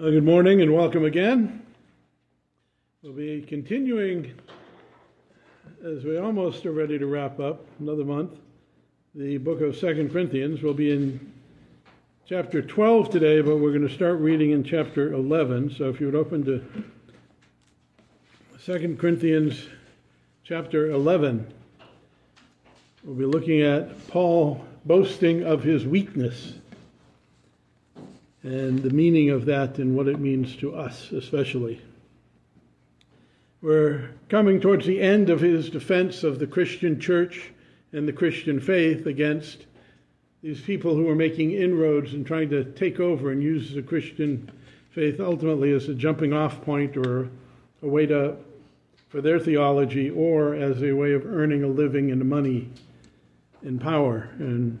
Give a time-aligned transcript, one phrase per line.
[0.00, 1.60] Uh, good morning and welcome again.
[3.02, 4.32] We'll be continuing
[5.84, 8.38] as we almost are ready to wrap up another month.
[9.16, 10.62] The book of Second Corinthians.
[10.62, 11.32] We'll be in
[12.28, 15.74] chapter 12 today, but we're going to start reading in chapter 11.
[15.74, 16.64] So if you would open to
[18.60, 19.66] Second Corinthians
[20.44, 21.52] chapter 11,
[23.02, 26.52] we'll be looking at Paul boasting of his weakness
[28.42, 31.80] and the meaning of that and what it means to us, especially.
[33.60, 37.50] We're coming towards the end of his defense of the Christian church
[37.92, 39.66] and the Christian faith against
[40.42, 44.50] these people who are making inroads and trying to take over and use the Christian
[44.90, 47.28] faith ultimately as a jumping off point or
[47.82, 48.36] a way to
[49.08, 52.70] for their theology or as a way of earning a living and money
[53.62, 54.78] and power and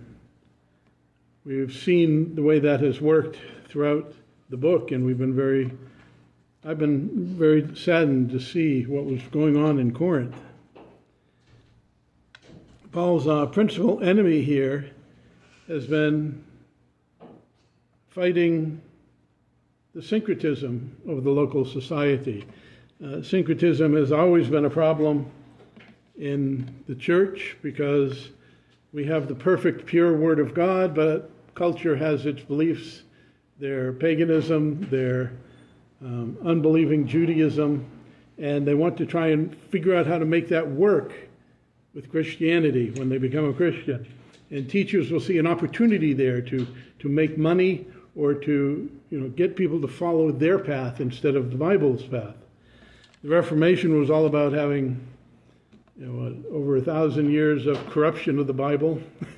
[1.48, 3.38] we've seen the way that has worked
[3.68, 4.12] throughout
[4.50, 5.70] the book, and we've been very,
[6.62, 10.38] I've been very saddened to see what was going on in Corinth.
[12.92, 14.90] Paul's uh, principal enemy here
[15.68, 16.44] has been
[18.10, 18.82] fighting
[19.94, 22.44] the syncretism of the local society.
[23.02, 25.30] Uh, syncretism has always been a problem
[26.18, 28.28] in the church because
[28.92, 33.02] we have the perfect, pure Word of God, but culture has its beliefs
[33.58, 35.32] their paganism, their
[36.00, 37.84] um, unbelieving Judaism,
[38.38, 41.12] and they want to try and figure out how to make that work
[41.94, 44.06] with Christianity when they become a Christian.
[44.50, 46.66] And teachers will see an opportunity there to,
[47.00, 51.50] to make money or to you know, get people to follow their path instead of
[51.50, 52.36] the Bible's path.
[53.24, 55.04] The Reformation was all about having
[55.98, 59.02] you know, over a thousand years of corruption of the Bible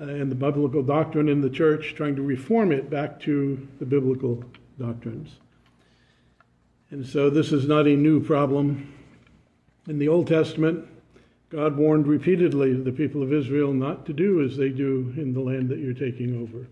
[0.00, 3.84] Uh, and the biblical doctrine in the church, trying to reform it back to the
[3.84, 4.42] biblical
[4.78, 5.36] doctrines.
[6.90, 8.94] And so this is not a new problem.
[9.86, 10.86] In the Old Testament,
[11.50, 15.40] God warned repeatedly the people of Israel not to do as they do in the
[15.40, 16.66] land that you're taking over,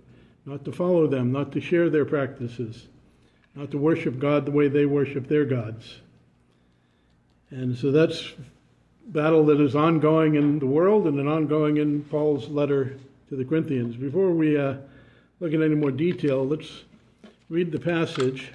[0.47, 2.86] not to follow them, not to share their practices,
[3.54, 5.98] not to worship God the way they worship their gods.
[7.50, 8.32] And so that's
[9.06, 12.97] battle that is ongoing in the world and an ongoing in Paul's letter
[13.28, 13.94] to the Corinthians.
[13.96, 14.76] Before we uh,
[15.40, 16.84] look at any more detail, let's
[17.50, 18.52] read the passage.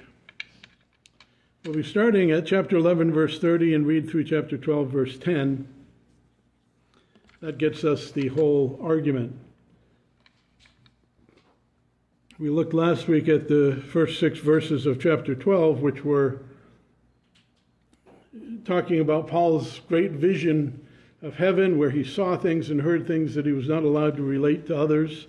[1.64, 5.68] We'll be starting at chapter 11, verse 30, and read through chapter 12, verse 10.
[7.40, 9.38] That gets us the whole argument.
[12.40, 16.40] We looked last week at the first six verses of chapter 12, which were
[18.64, 20.83] talking about Paul's great vision
[21.24, 24.22] of heaven where he saw things and heard things that he was not allowed to
[24.22, 25.26] relate to others.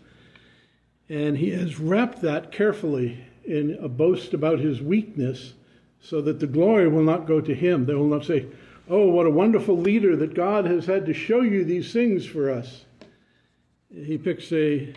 [1.08, 5.54] And he has wrapped that carefully in a boast about his weakness
[6.02, 7.86] so that the glory will not go to him.
[7.86, 8.46] They will not say,
[8.90, 12.52] Oh, what a wonderful leader that God has had to show you these things for
[12.52, 12.84] us.
[13.90, 14.94] He picks a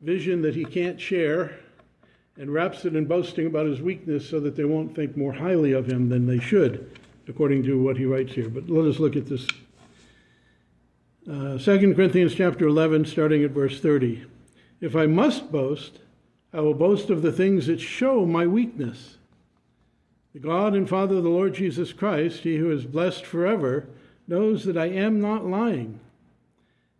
[0.00, 1.56] vision that he can't share
[2.36, 5.72] and wraps it in boasting about his weakness so that they won't think more highly
[5.72, 8.48] of him than they should, according to what he writes here.
[8.48, 9.46] But let us look at this
[11.30, 14.26] uh, 2 Corinthians chapter 11, starting at verse 30.
[14.80, 16.00] If I must boast,
[16.52, 19.16] I will boast of the things that show my weakness.
[20.34, 23.86] The God and Father of the Lord Jesus Christ, he who is blessed forever,
[24.28, 26.00] knows that I am not lying.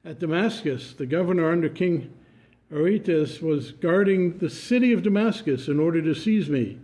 [0.05, 2.11] At Damascus, the governor under King
[2.73, 6.79] Aretas was guarding the city of Damascus in order to seize me.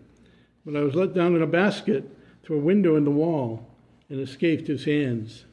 [0.67, 2.05] But I was let down in a basket
[2.43, 3.67] through a window in the wall
[4.11, 5.47] and escaped his hands.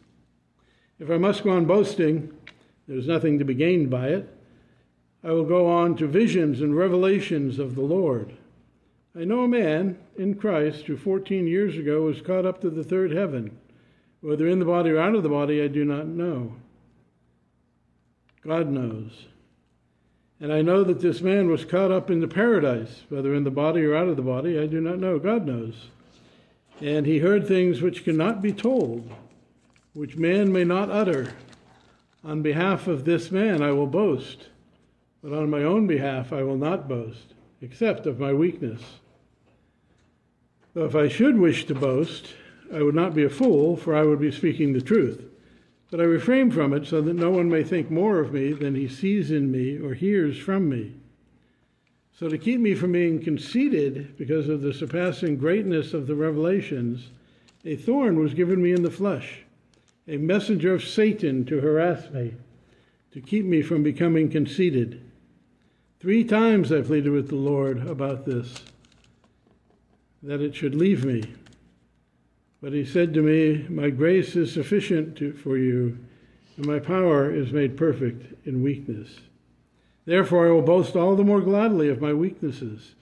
[1.00, 2.32] If I must go on boasting,
[2.88, 4.34] there's nothing to be gained by it.
[5.24, 8.34] I will go on to visions and revelations of the Lord.
[9.16, 12.84] I know a man in Christ who 14 years ago was caught up to the
[12.84, 13.58] third heaven.
[14.22, 16.56] Whether in the body or out of the body, I do not know.
[18.46, 19.26] God knows.
[20.40, 23.84] And I know that this man was caught up into paradise, whether in the body
[23.84, 25.18] or out of the body, I do not know.
[25.20, 25.90] God knows.
[26.80, 29.12] And he heard things which cannot be told
[29.98, 31.34] which man may not utter.
[32.24, 34.50] On behalf of this man I will boast,
[35.24, 39.00] but on my own behalf I will not boast, except of my weakness.
[40.76, 42.28] Though if I should wish to boast,
[42.72, 45.24] I would not be a fool, for I would be speaking the truth.
[45.90, 48.76] But I refrain from it so that no one may think more of me than
[48.76, 50.94] he sees in me or hears from me.
[52.14, 57.10] So, to keep me from being conceited because of the surpassing greatness of the revelations,
[57.66, 59.44] a thorn was given me in the flesh
[60.08, 62.34] a messenger of Satan to harass me,
[63.12, 65.02] to keep me from becoming conceited.
[66.00, 68.64] Three times I pleaded with the Lord about this,
[70.24, 71.24] that it should leave me.
[72.62, 75.98] But he said to me, My grace is sufficient to, for you,
[76.56, 79.20] and my power is made perfect in weakness.
[80.06, 82.96] Therefore, I will boast all the more gladly of my weaknesses,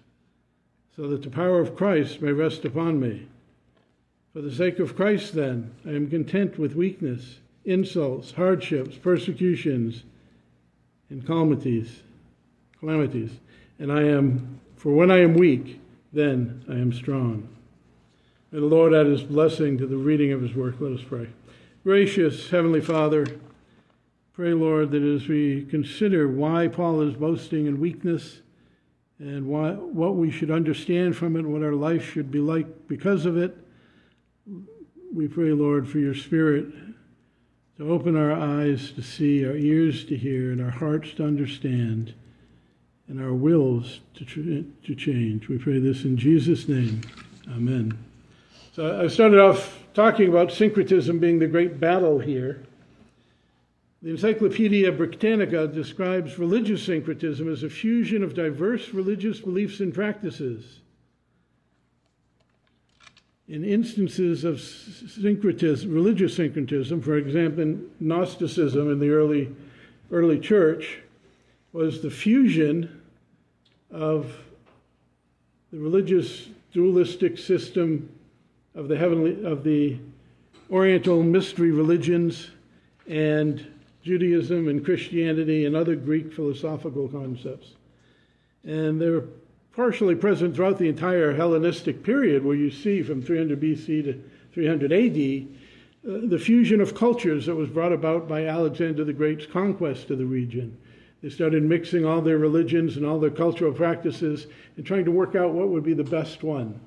[0.96, 3.28] so that the power of Christ may rest upon me.
[4.36, 10.04] For the sake of Christ, then, I am content with weakness, insults, hardships, persecutions,
[11.10, 12.02] and calamities,
[12.82, 13.32] calamities.
[13.80, 15.80] And I am, for when I am weak,
[16.12, 17.48] then I am strong.
[18.52, 20.82] May the Lord add his blessing to the reading of his work.
[20.82, 21.30] Let us pray.
[21.86, 23.26] Gracious Heavenly Father,
[24.34, 28.42] pray, Lord, that as we consider why Paul is boasting in weakness
[29.18, 33.26] and why, what we should understand from it, what our life should be like because
[33.26, 33.62] of it,
[35.14, 36.68] we pray, Lord, for your Spirit
[37.78, 42.14] to open our eyes to see, our ears to hear, and our hearts to understand,
[43.08, 45.48] and our wills to, to change.
[45.48, 47.02] We pray this in Jesus' name.
[47.50, 47.98] Amen.
[48.74, 52.64] So I started off talking about syncretism being the great battle here.
[54.02, 60.80] The Encyclopedia Britannica describes religious syncretism as a fusion of diverse religious beliefs and practices.
[63.48, 69.56] In instances of syncretism, religious syncretism, for example, in Gnosticism in the early,
[70.12, 71.00] early church,
[71.72, 73.02] was the fusion
[73.92, 74.36] of
[75.72, 78.10] the religious dualistic system
[78.74, 79.98] of the heavenly of the
[80.72, 82.50] Oriental mystery religions
[83.08, 83.66] and
[84.04, 87.74] Judaism and Christianity and other Greek philosophical concepts.
[88.64, 89.26] And they're
[89.76, 94.24] partially present throughout the entire Hellenistic period, where you see from 300 BC to
[94.54, 95.48] 300 AD
[96.08, 100.18] uh, the fusion of cultures that was brought about by Alexander the Great's conquest of
[100.18, 100.78] the region.
[101.22, 105.36] They started mixing all their religions and all their cultural practices and trying to work
[105.36, 106.80] out what would be the best one.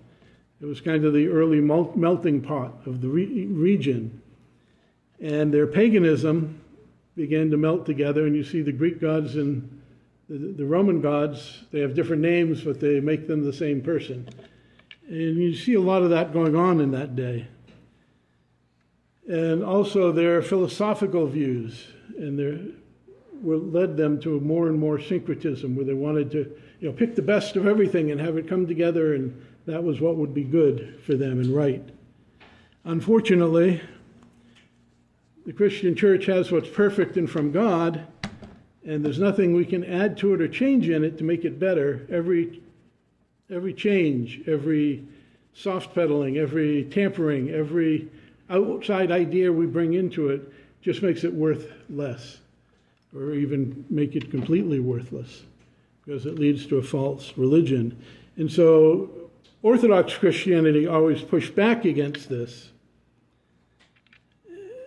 [0.60, 4.22] It was kind of the early melting pot of the re- region.
[5.20, 6.60] And their paganism
[7.16, 9.77] began to melt together, and you see the Greek gods and
[10.28, 14.28] the, Roman gods, they have different names, but they make them the same person.
[15.08, 17.48] And you see a lot of that going on in that day.
[19.26, 21.86] And also their philosophical views
[22.18, 22.58] and their
[23.40, 26.38] led them to more and more syncretism, where they wanted to,
[26.80, 30.00] you know, pick the best of everything and have it come together and that was
[30.00, 31.88] what would be good for them and right.
[32.84, 33.80] Unfortunately,
[35.46, 38.06] the Christian church has what's perfect and from God,
[38.88, 41.60] and there's nothing we can add to it or change in it to make it
[41.60, 42.06] better.
[42.10, 42.62] Every,
[43.50, 45.04] every change, every
[45.52, 48.08] soft pedaling, every tampering, every
[48.48, 50.50] outside idea we bring into it
[50.80, 52.38] just makes it worth less,
[53.14, 55.42] or even make it completely worthless,
[56.02, 57.94] because it leads to a false religion.
[58.38, 59.10] And so
[59.62, 62.70] Orthodox Christianity always pushed back against this.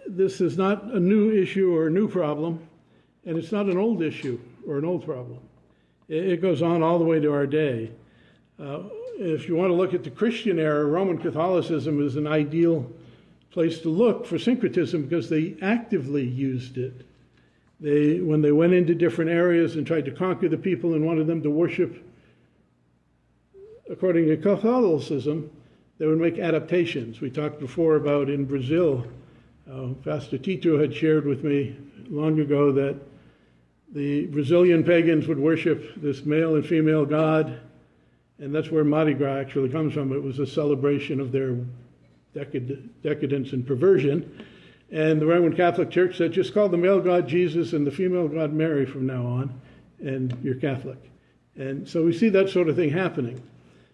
[0.07, 2.67] This is not a new issue or a new problem,
[3.25, 5.39] and it's not an old issue or an old problem.
[6.07, 7.91] It goes on all the way to our day.
[8.59, 8.83] Uh,
[9.17, 12.91] if you want to look at the Christian era, Roman Catholicism is an ideal
[13.51, 17.05] place to look for syncretism because they actively used it.
[17.79, 21.27] They, when they went into different areas and tried to conquer the people and wanted
[21.27, 22.05] them to worship
[23.89, 25.51] according to Catholicism,
[25.97, 27.21] they would make adaptations.
[27.21, 29.05] We talked before about in Brazil.
[29.71, 31.75] Uh, Pastor Tito had shared with me
[32.09, 32.97] long ago that
[33.91, 37.59] the Brazilian pagans would worship this male and female god,
[38.39, 40.13] and that's where Mardi Gras actually comes from.
[40.13, 41.57] It was a celebration of their
[42.35, 44.45] decad- decadence and perversion.
[44.91, 48.27] And the Roman Catholic Church said, just call the male god Jesus and the female
[48.27, 49.61] god Mary from now on,
[49.99, 50.97] and you're Catholic.
[51.55, 53.41] And so we see that sort of thing happening.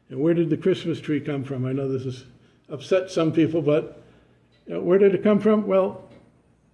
[0.09, 1.65] And where did the Christmas tree come from?
[1.65, 2.23] I know this has
[2.69, 4.01] upset some people, but
[4.67, 5.65] know, where did it come from?
[5.67, 6.03] Well,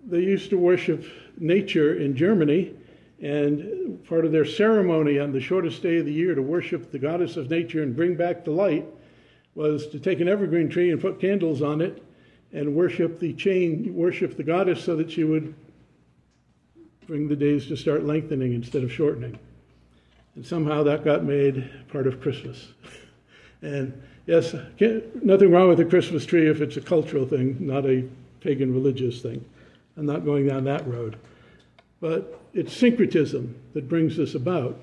[0.05, 1.05] they used to worship
[1.37, 2.73] nature in Germany,
[3.21, 6.99] and part of their ceremony on the shortest day of the year to worship the
[6.99, 8.85] goddess of nature and bring back the light
[9.55, 12.03] was to take an evergreen tree and put candles on it
[12.51, 15.53] and worship the chain, worship the goddess so that she would
[17.07, 19.37] bring the days to start lengthening instead of shortening.
[20.35, 22.67] And somehow that got made part of Christmas.
[23.61, 24.53] And yes,
[25.21, 28.03] nothing wrong with a Christmas tree if it's a cultural thing, not a
[28.41, 29.45] pagan religious thing.
[29.95, 31.17] I'm not going down that road.
[32.03, 34.77] But it's syncretism that brings this about.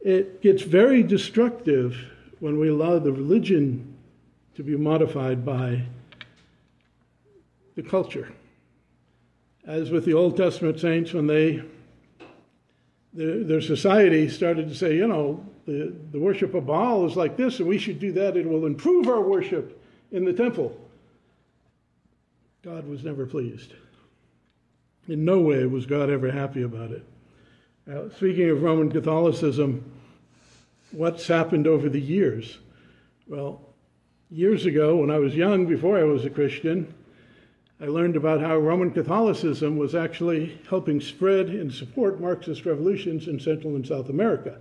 [0.00, 1.94] It gets very destructive
[2.40, 3.94] when we allow the religion
[4.54, 5.82] to be modified by
[7.74, 8.32] the culture.
[9.66, 11.62] As with the Old Testament saints, when they
[13.12, 17.36] their, their society started to say, you know, the, the worship of Baal is like
[17.36, 18.38] this, and we should do that.
[18.38, 20.74] It will improve our worship in the temple.
[22.62, 23.74] God was never pleased.
[25.08, 27.04] In no way was God ever happy about it.
[27.86, 29.84] Now, speaking of Roman Catholicism,
[30.92, 32.58] what's happened over the years?
[33.26, 33.60] Well,
[34.30, 36.92] years ago, when I was young, before I was a Christian,
[37.80, 43.38] I learned about how Roman Catholicism was actually helping spread and support Marxist revolutions in
[43.38, 44.58] Central and South America.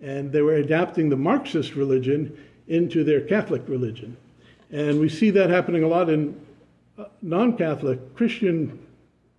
[0.00, 2.36] And they were adapting the Marxist religion
[2.68, 4.16] into their Catholic religion.
[4.70, 6.40] And we see that happening a lot in
[6.96, 8.81] uh, non Catholic Christian,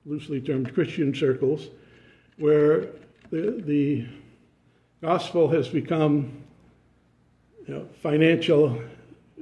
[0.06, 1.68] loosely termed Christian circles,
[2.38, 2.88] where
[3.32, 4.06] the, the
[5.02, 6.44] gospel has become
[7.68, 8.82] you know, financial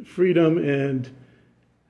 [0.06, 1.10] freedom and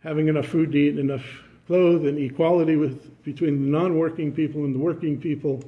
[0.03, 1.25] having enough food to eat, enough
[1.67, 5.63] clothes, and equality with, between the non working people and the working people,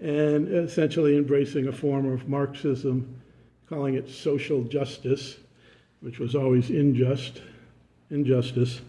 [0.00, 3.20] and essentially embracing a form of Marxism,
[3.68, 5.36] calling it social justice,
[6.00, 7.42] which was always unjust,
[8.10, 8.80] injustice.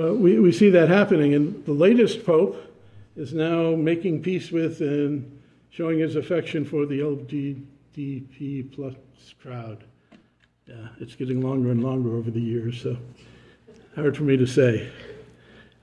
[0.00, 2.56] But we, we see that happening, and the latest pope
[3.16, 8.94] is now making peace with and showing his affection for the LGBT plus
[9.42, 9.84] crowd.
[10.66, 12.96] Yeah, it's getting longer and longer over the years, so
[13.94, 14.90] hard for me to say.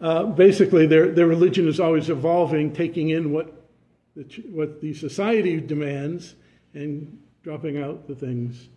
[0.02, 3.70] Uh, basically, their, their religion is always evolving, taking in what
[4.16, 6.34] the, what the society demands
[6.74, 8.68] and dropping out the things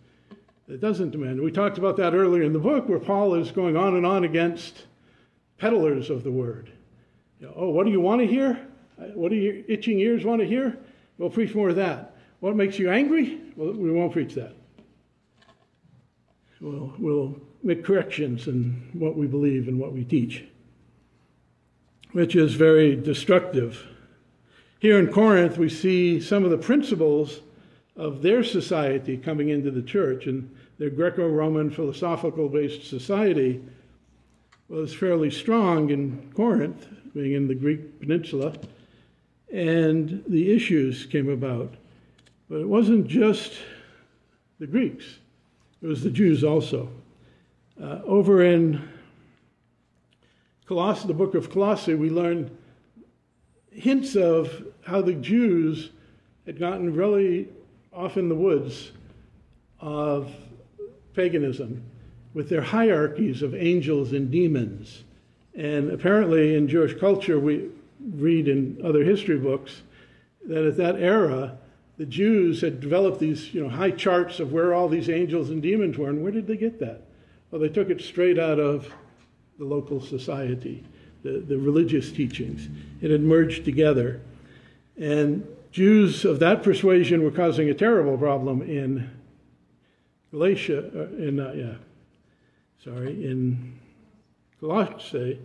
[0.67, 1.41] it doesn't demand.
[1.41, 4.23] We talked about that earlier in the book, where Paul is going on and on
[4.23, 4.85] against
[5.61, 6.71] peddlers of the word.
[7.39, 8.59] You know, oh, what do you want to hear?
[8.99, 10.75] Uh, what do your itching ears want to hear?
[11.19, 12.17] We'll preach more of that.
[12.39, 13.39] What makes you angry?
[13.55, 14.55] Well, we won't preach that.
[16.59, 20.45] We'll, we'll make corrections in what we believe and what we teach,
[22.11, 23.85] which is very destructive.
[24.79, 27.41] Here in Corinth, we see some of the principles
[27.95, 33.61] of their society coming into the church, and their Greco Roman philosophical based society
[34.71, 38.53] was fairly strong in Corinth, being in the Greek peninsula
[39.51, 41.73] and the issues came about.
[42.49, 43.53] But it wasn't just
[44.59, 45.05] the Greeks,
[45.81, 46.89] it was the Jews also.
[47.81, 48.87] Uh, over in
[50.65, 52.55] Colossae, the book of Colossae, we learn
[53.71, 55.89] hints of how the Jews
[56.45, 57.49] had gotten really
[57.91, 58.91] off in the woods
[59.79, 60.31] of
[61.13, 61.83] paganism
[62.33, 65.03] with their hierarchies of angels and demons.
[65.55, 67.69] And apparently, in Jewish culture, we,
[68.09, 69.81] read in other history books
[70.47, 71.57] that at that era,
[71.97, 75.61] the Jews had developed these you know, high charts of where all these angels and
[75.61, 76.09] demons were.
[76.09, 77.01] And where did they get that?
[77.51, 78.91] Well, they took it straight out of
[79.59, 80.83] the local society,
[81.23, 82.69] the, the religious teachings.
[83.01, 84.21] It had merged together.
[84.97, 89.09] And Jews of that persuasion were causing a terrible problem in
[90.31, 91.73] Galatia, uh, in, uh, yeah,
[92.83, 93.79] sorry, in
[94.59, 95.39] Colossae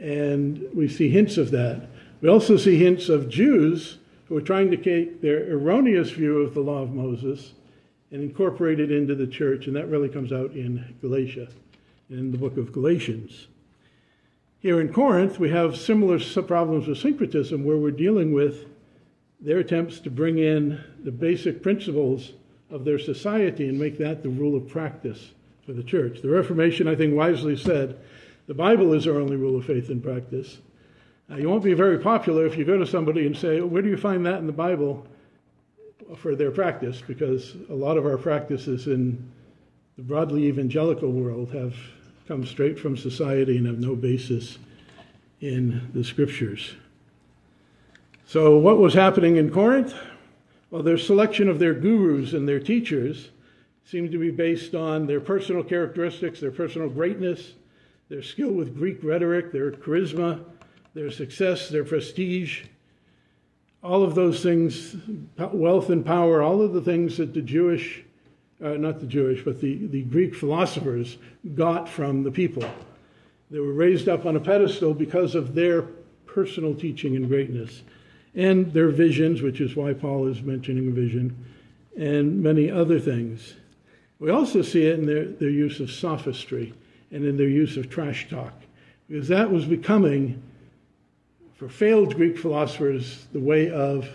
[0.00, 1.88] and we see hints of that.
[2.20, 6.54] We also see hints of Jews who are trying to take their erroneous view of
[6.54, 7.52] the law of Moses
[8.10, 11.48] and incorporate it into the church, and that really comes out in Galatia,
[12.08, 13.46] in the book of Galatians.
[14.60, 18.66] Here in Corinth, we have similar problems with syncretism where we're dealing with
[19.40, 22.32] their attempts to bring in the basic principles
[22.70, 25.32] of their society and make that the rule of practice
[25.70, 26.20] for the church.
[26.20, 27.96] The Reformation, I think, wisely said
[28.48, 30.58] the Bible is our only rule of faith and practice.
[31.28, 33.88] Now, you won't be very popular if you go to somebody and say, Where do
[33.88, 35.06] you find that in the Bible
[36.16, 37.00] for their practice?
[37.06, 39.30] Because a lot of our practices in
[39.96, 41.76] the broadly evangelical world have
[42.26, 44.58] come straight from society and have no basis
[45.40, 46.74] in the scriptures.
[48.26, 49.94] So, what was happening in Corinth?
[50.72, 53.30] Well, their selection of their gurus and their teachers
[53.90, 57.54] seemed to be based on their personal characteristics, their personal greatness,
[58.08, 60.44] their skill with Greek rhetoric, their charisma,
[60.94, 62.62] their success, their prestige,
[63.82, 64.94] all of those things,
[65.52, 68.04] wealth and power, all of the things that the Jewish,
[68.62, 71.18] uh, not the Jewish, but the, the Greek philosophers
[71.56, 72.68] got from the people.
[73.50, 75.82] They were raised up on a pedestal because of their
[76.26, 77.82] personal teaching and greatness,
[78.36, 81.36] and their visions, which is why Paul is mentioning vision,
[81.96, 83.54] and many other things.
[84.20, 86.74] We also see it in their, their use of sophistry
[87.10, 88.52] and in their use of trash talk,
[89.08, 90.40] because that was becoming,
[91.56, 94.08] for failed Greek philosophers, the way of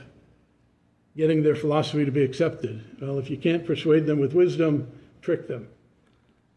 [1.17, 2.83] getting their philosophy to be accepted.
[3.01, 4.89] Well, if you can't persuade them with wisdom,
[5.21, 5.67] trick them.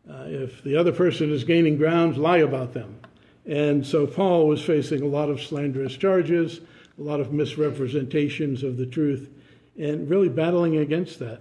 [0.09, 3.01] Uh, if the other person is gaining ground, lie about them.
[3.47, 6.61] And so Paul was facing a lot of slanderous charges,
[6.99, 9.31] a lot of misrepresentations of the truth
[9.79, 11.41] and really battling against that.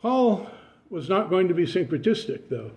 [0.00, 0.50] Paul
[0.90, 2.70] was not going to be syncretistic, though.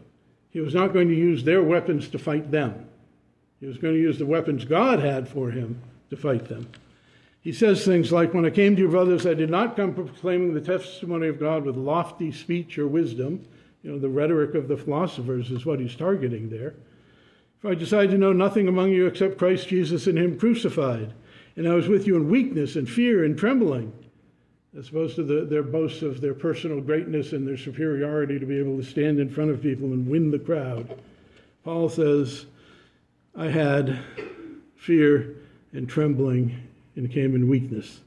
[0.51, 2.87] He was not going to use their weapons to fight them.
[3.59, 6.67] He was going to use the weapons God had for him to fight them.
[7.41, 10.53] He says things like, When I came to you, brothers, I did not come proclaiming
[10.53, 13.45] the testimony of God with lofty speech or wisdom.
[13.83, 16.75] You know, the rhetoric of the philosophers is what he's targeting there.
[17.59, 21.13] For I decided to know nothing among you except Christ Jesus and Him crucified.
[21.55, 23.91] And I was with you in weakness and fear and trembling.
[24.77, 28.59] As opposed to the, their boasts of their personal greatness and their superiority to be
[28.59, 30.99] able to stand in front of people and win the crowd.
[31.63, 32.45] Paul says,
[33.35, 33.99] I had
[34.75, 35.35] fear
[35.73, 37.99] and trembling and came in weakness.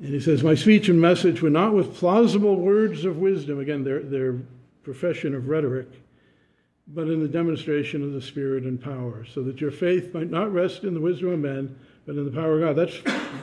[0.00, 3.82] And he says, My speech and message were not with plausible words of wisdom, again,
[3.82, 4.36] their, their
[4.84, 5.88] profession of rhetoric,
[6.88, 10.52] but in the demonstration of the Spirit and power, so that your faith might not
[10.52, 11.76] rest in the wisdom of men,
[12.08, 12.88] but in the power of God.
[12.88, 12.96] That's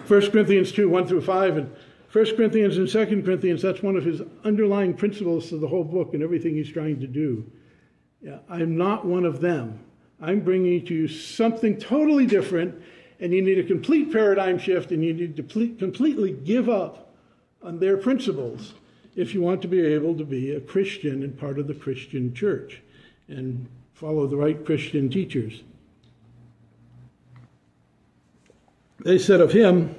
[0.10, 1.58] 1 Corinthians 2 1 through 5.
[1.58, 1.76] And
[2.12, 6.16] 1 Corinthians and 2 Corinthians, that's one of his underlying principles to the whole book
[6.16, 7.46] and everything he's trying to do.
[8.22, 9.80] Yeah, I'm not one of them.
[10.20, 12.82] I'm bringing to you something totally different
[13.20, 15.44] and you need a complete paradigm shift, and you need to
[15.78, 17.14] completely give up
[17.62, 18.74] on their principles
[19.16, 22.34] if you want to be able to be a Christian and part of the Christian
[22.34, 22.82] church
[23.30, 25.64] and follow the right Christian teachers.
[29.06, 29.94] They said of him,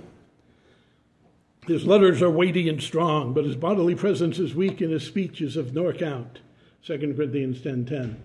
[1.68, 5.40] his letters are weighty and strong, but his bodily presence is weak and his speech
[5.40, 6.40] is of no account.
[6.84, 8.16] 2 Corinthians 10.10.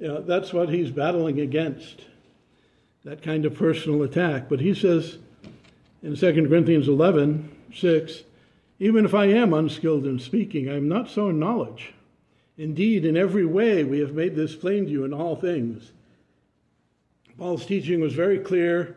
[0.00, 2.00] You know, that's what he's battling against
[3.04, 4.48] that kind of personal attack.
[4.48, 5.18] But he says
[6.02, 8.22] in 2 Corinthians 11 6,
[8.80, 11.94] even if I am unskilled in speaking, I am not so in knowledge.
[12.58, 15.92] Indeed, in every way we have made this plain to you in all things.
[17.38, 18.96] Paul's teaching was very clear,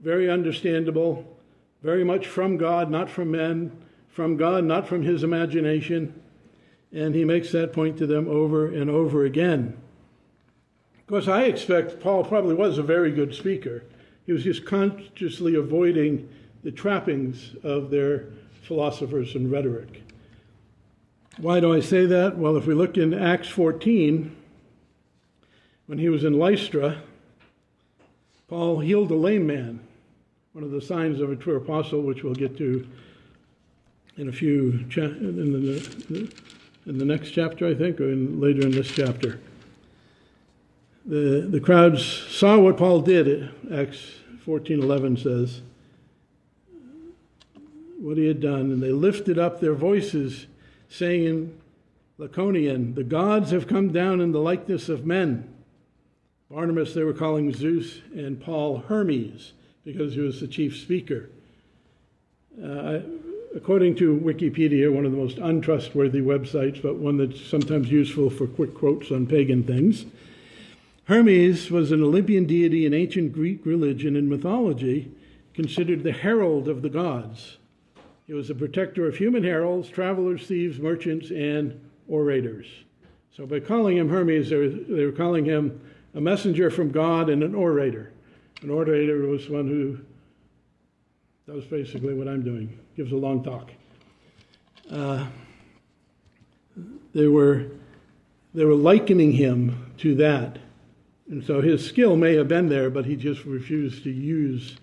[0.00, 1.36] very understandable,
[1.82, 3.72] very much from God, not from men,
[4.08, 6.20] from God, not from his imagination.
[6.92, 9.76] And he makes that point to them over and over again.
[11.00, 13.84] Of course, I expect Paul probably was a very good speaker.
[14.26, 16.28] He was just consciously avoiding
[16.62, 18.26] the trappings of their
[18.62, 20.02] philosophers and rhetoric.
[21.38, 22.36] Why do I say that?
[22.36, 24.36] Well, if we look in Acts 14,
[25.86, 27.00] when he was in Lystra,
[28.48, 29.80] Paul healed a lame man,
[30.52, 32.86] one of the signs of a true apostle, which we'll get to
[34.16, 36.32] in a few cha- in the,
[36.86, 39.38] in the next chapter, I think, or in, later in this chapter
[41.08, 44.12] the, the crowds saw what Paul did, Acts
[44.46, 45.62] 14:11 says,
[47.98, 50.46] what he had done, and they lifted up their voices,
[50.88, 51.60] saying in
[52.18, 55.52] Lycaonian, The gods have come down in the likeness of men.
[56.50, 59.52] Barnabas they were calling Zeus, and Paul Hermes,
[59.92, 61.30] because he was the chief speaker.
[62.62, 62.98] Uh,
[63.56, 68.46] according to Wikipedia, one of the most untrustworthy websites, but one that's sometimes useful for
[68.46, 70.04] quick quotes on pagan things,
[71.04, 75.10] Hermes was an Olympian deity in ancient Greek religion and mythology,
[75.54, 77.56] considered the herald of the gods.
[78.26, 82.66] He was a protector of human heralds, travelers, thieves, merchants, and orators.
[83.34, 85.80] So by calling him Hermes, they were, they were calling him
[86.14, 88.12] a messenger from God and an orator.
[88.62, 89.98] An orator was one who
[91.46, 93.70] does basically what I'm doing, gives a long talk.
[94.90, 95.26] Uh,
[97.14, 97.66] they were
[98.54, 100.58] they were likening him to that.
[101.28, 104.76] And so his skill may have been there, but he just refused to use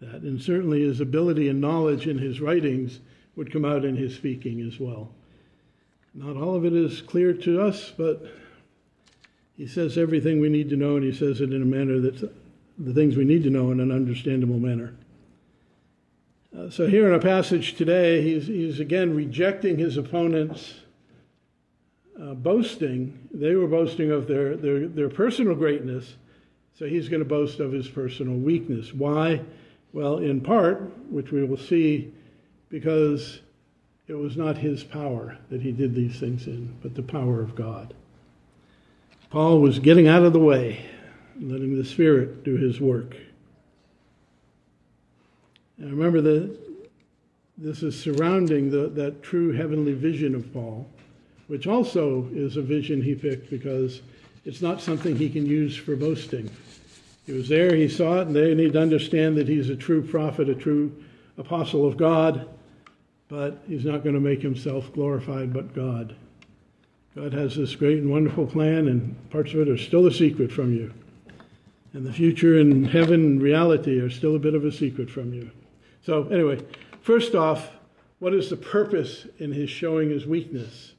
[0.00, 0.22] that.
[0.22, 3.00] And certainly his ability and knowledge in his writings
[3.36, 5.10] would come out in his speaking as well.
[6.12, 8.26] Not all of it is clear to us, but
[9.56, 12.24] he says everything we need to know, and he says it in a manner that's
[12.78, 14.94] the things we need to know in an understandable manner.
[16.56, 20.74] Uh, so, here in a passage today, he's, he's again rejecting his opponent's
[22.20, 26.16] uh, boasting, they were boasting of their, their, their personal greatness,
[26.78, 28.92] so he's going to boast of his personal weakness.
[28.94, 29.42] Why?
[29.92, 32.12] Well, in part, which we will see,
[32.68, 33.40] because
[34.08, 37.54] it was not his power that he did these things in, but the power of
[37.54, 37.94] God.
[39.30, 40.86] Paul was getting out of the way,
[41.40, 43.16] letting the Spirit do his work.
[45.78, 46.56] And remember that
[47.58, 50.86] this is surrounding the, that true heavenly vision of Paul
[51.46, 54.02] which also is a vision he picked because
[54.44, 56.50] it's not something he can use for boasting.
[57.24, 60.02] He was there, he saw it, and they need to understand that he's a true
[60.02, 60.92] prophet, a true
[61.38, 62.48] apostle of God,
[63.28, 66.14] but he's not going to make himself glorified but God.
[67.16, 70.52] God has this great and wonderful plan, and parts of it are still a secret
[70.52, 70.92] from you.
[71.96, 75.32] And the future and heaven and reality are still a bit of a secret from
[75.32, 75.50] you.
[76.02, 76.60] So, anyway,
[77.06, 77.70] First off,
[78.18, 80.92] what is the purpose in his showing his weakness?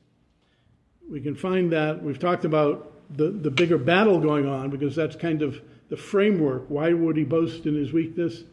[1.12, 2.02] We can find that.
[2.02, 6.68] We've talked about the, the bigger battle going on because that's kind of the framework.
[6.70, 8.44] Why would he boast in his weakness?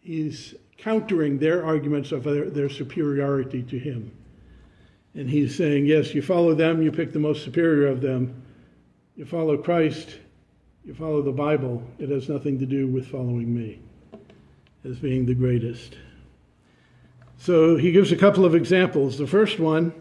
[0.00, 4.10] He's countering their arguments of their, their superiority to him.
[5.14, 8.42] And he's saying, yes, you follow them, you pick the most superior of them.
[9.16, 10.16] You follow Christ,
[10.84, 11.82] you follow the Bible.
[11.98, 13.80] It has nothing to do with following me
[14.84, 15.96] as being the greatest.
[17.38, 19.16] So he gives a couple of examples.
[19.16, 19.94] The first one,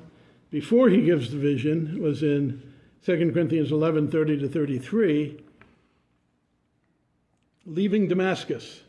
[0.52, 2.62] before he gives the vision, was in
[3.06, 5.40] 2 Corinthians 11 30 to 33.
[7.66, 8.82] Leaving Damascus.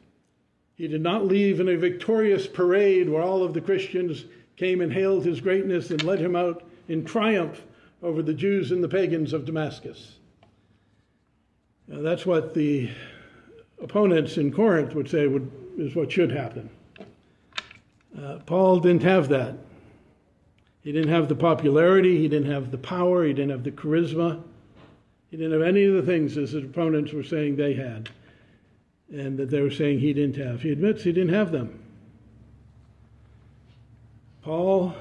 [0.77, 4.25] He did not leave in a victorious parade where all of the Christians
[4.57, 7.63] came and hailed his greatness and led him out in triumph
[8.03, 10.17] over the Jews and the pagans of Damascus.
[11.89, 12.91] That's what the
[13.83, 16.71] opponents in Corinth would say would, is what should happen.
[18.19, 19.57] Uh, Paul didn't have that.
[20.83, 24.43] He didn't have the popularity, he didn't have the power, he didn't have the charisma,
[25.31, 28.11] he didn't have any of the things as his opponents were saying they had,
[29.11, 30.61] and that they were saying he didn't have.
[30.61, 31.83] He admits he didn't have them.
[34.43, 34.95] Paul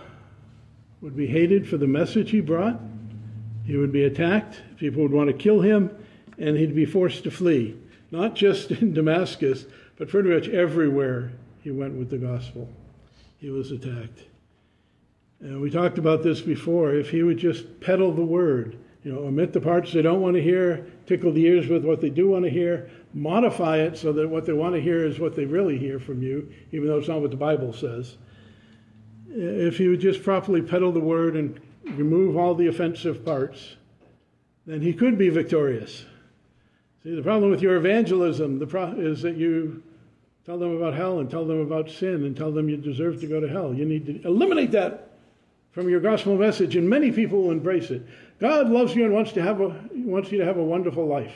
[1.01, 2.79] would be hated for the message he brought.
[3.65, 4.61] He would be attacked.
[4.77, 5.91] People would want to kill him,
[6.37, 7.77] and he'd be forced to flee.
[8.11, 9.65] Not just in Damascus,
[9.97, 12.69] but pretty much everywhere he went with the gospel.
[13.37, 14.23] He was attacked.
[15.39, 16.93] And we talked about this before.
[16.93, 20.35] If he would just peddle the word, you know, omit the parts they don't want
[20.35, 24.13] to hear, tickle the ears with what they do want to hear, modify it so
[24.13, 26.97] that what they want to hear is what they really hear from you, even though
[26.97, 28.17] it's not what the Bible says
[29.35, 33.75] if he would just properly peddle the word and remove all the offensive parts,
[34.65, 36.05] then he could be victorious.
[37.03, 39.83] See, the problem with your evangelism the pro- is that you
[40.45, 43.27] tell them about hell and tell them about sin and tell them you deserve to
[43.27, 43.73] go to hell.
[43.73, 45.09] You need to eliminate that
[45.71, 48.05] from your gospel message, and many people will embrace it.
[48.39, 51.33] God loves you and wants to have a wants you to have a wonderful life.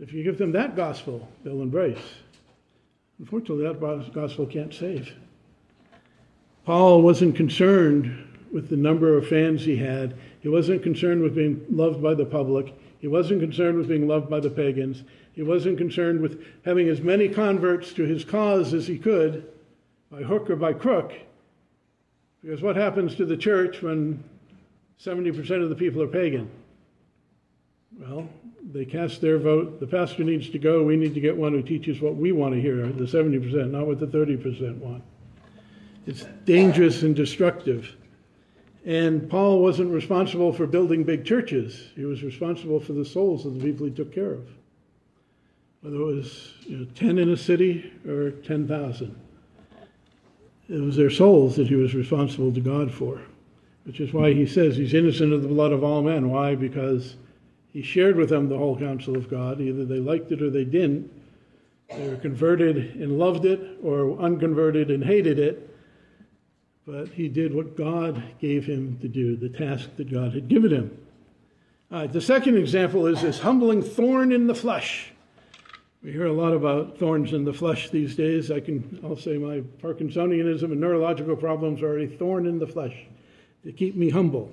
[0.00, 1.98] If you give them that gospel, they'll embrace.
[3.18, 5.14] Unfortunately, that gospel can't save.
[6.64, 10.16] Paul wasn't concerned with the number of fans he had.
[10.40, 12.74] He wasn't concerned with being loved by the public.
[13.00, 15.04] He wasn't concerned with being loved by the pagans.
[15.32, 19.50] He wasn't concerned with having as many converts to his cause as he could,
[20.10, 21.12] by hook or by crook.
[22.42, 24.22] Because what happens to the church when
[24.98, 26.50] 70% of the people are pagan?
[27.98, 28.28] Well,
[28.72, 29.80] they cast their vote.
[29.80, 30.84] The pastor needs to go.
[30.84, 33.86] We need to get one who teaches what we want to hear, the 70%, not
[33.86, 35.02] what the 30% want.
[36.06, 37.96] It's dangerous and destructive.
[38.84, 41.88] And Paul wasn't responsible for building big churches.
[41.94, 44.48] He was responsible for the souls of the people he took care of.
[45.82, 49.20] Whether it was you know, 10 in a city or 10,000.
[50.68, 53.20] It was their souls that he was responsible to God for,
[53.84, 56.30] which is why he says he's innocent of the blood of all men.
[56.30, 56.54] Why?
[56.54, 57.16] Because
[57.72, 59.60] he shared with them the whole counsel of God.
[59.60, 61.10] Either they liked it or they didn't.
[61.88, 65.69] They were converted and loved it, or unconverted and hated it
[66.86, 70.70] but he did what God gave him to do, the task that God had given
[70.70, 70.98] him.
[72.12, 75.12] the second example is this humbling thorn in the flesh.
[76.02, 78.50] We hear a lot about thorns in the flesh these days.
[78.50, 82.96] I can, I'll say my Parkinsonianism and neurological problems are a thorn in the flesh
[83.64, 84.50] to keep me humble.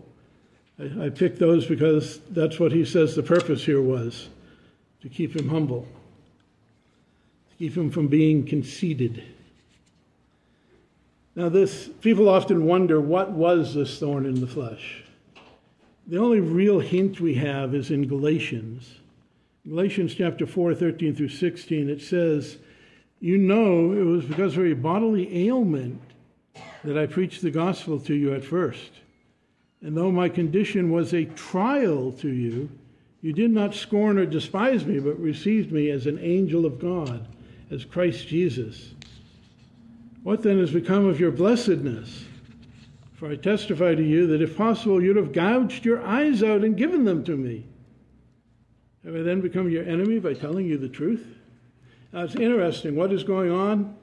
[0.78, 4.28] I, I picked those because that's what he says the purpose here was
[5.02, 5.88] to keep him humble,
[7.52, 9.24] to keep him from being conceited.
[11.38, 15.04] Now, this people often wonder what was this thorn in the flesh.
[16.08, 18.96] The only real hint we have is in Galatians.
[19.68, 22.58] Galatians chapter 4, 13 through 16, it says,
[23.20, 26.02] You know it was because of a bodily ailment
[26.84, 28.90] that I preached the gospel to you at first.
[29.84, 32.68] And though my condition was a trial to you,
[33.22, 37.28] you did not scorn or despise me, but received me as an angel of God,
[37.70, 38.96] as Christ Jesus.
[40.28, 42.26] What then has become of your blessedness?
[43.14, 46.76] For I testify to you that if possible, you'd have gouged your eyes out and
[46.76, 47.66] given them to me.
[49.06, 51.26] Have I then become your enemy by telling you the truth?
[52.12, 52.98] Now it's interesting.
[52.98, 53.96] What is going on?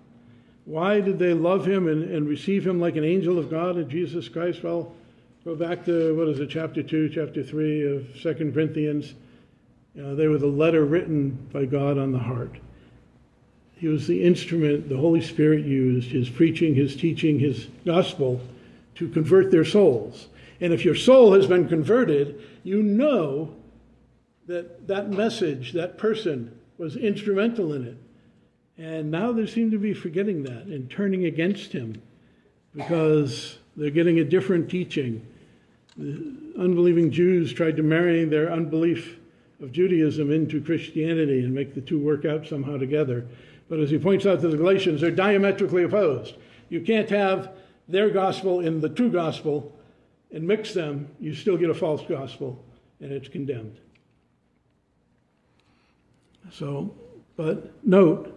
[0.64, 3.90] Why did they love him and, and receive him like an angel of God in
[3.90, 4.62] Jesus Christ?
[4.62, 4.94] Well,
[5.44, 9.12] go back to, what is it, chapter 2, chapter 3 of Second Corinthians.
[9.94, 12.56] You know, they were the letter written by God on the heart.
[13.76, 18.40] He was the instrument the Holy Spirit used, his preaching, his teaching, his gospel,
[18.94, 20.28] to convert their souls.
[20.60, 23.54] And if your soul has been converted, you know
[24.46, 27.96] that that message, that person, was instrumental in it.
[28.76, 32.00] And now they seem to be forgetting that and turning against him
[32.74, 35.24] because they're getting a different teaching.
[35.96, 39.18] The unbelieving Jews tried to marry their unbelief
[39.60, 43.26] of Judaism into Christianity and make the two work out somehow together.
[43.68, 46.34] But as he points out to the Galatians, they're diametrically opposed.
[46.68, 47.52] You can't have
[47.88, 49.74] their gospel in the true gospel
[50.32, 52.62] and mix them, you still get a false gospel,
[53.00, 53.78] and it's condemned.
[56.50, 56.92] So,
[57.36, 58.36] but note,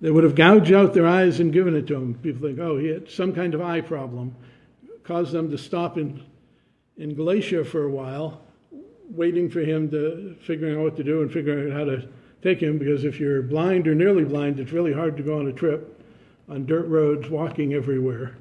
[0.00, 2.14] they would have gouged out their eyes and given it to him.
[2.14, 4.34] People think, oh, he had some kind of eye problem,
[5.04, 6.20] caused them to stop in,
[6.96, 8.42] in Galatia for a while,
[9.10, 12.08] waiting for him to figuring out what to do and figuring out how to
[12.42, 12.78] take him.
[12.78, 16.00] Because if you're blind or nearly blind, it's really hard to go on a trip
[16.48, 18.36] on dirt roads, walking everywhere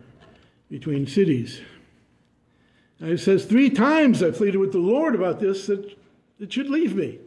[0.70, 1.62] between cities.
[3.00, 5.98] And says, Three times I pleaded with the Lord about this that
[6.40, 7.20] it should leave me.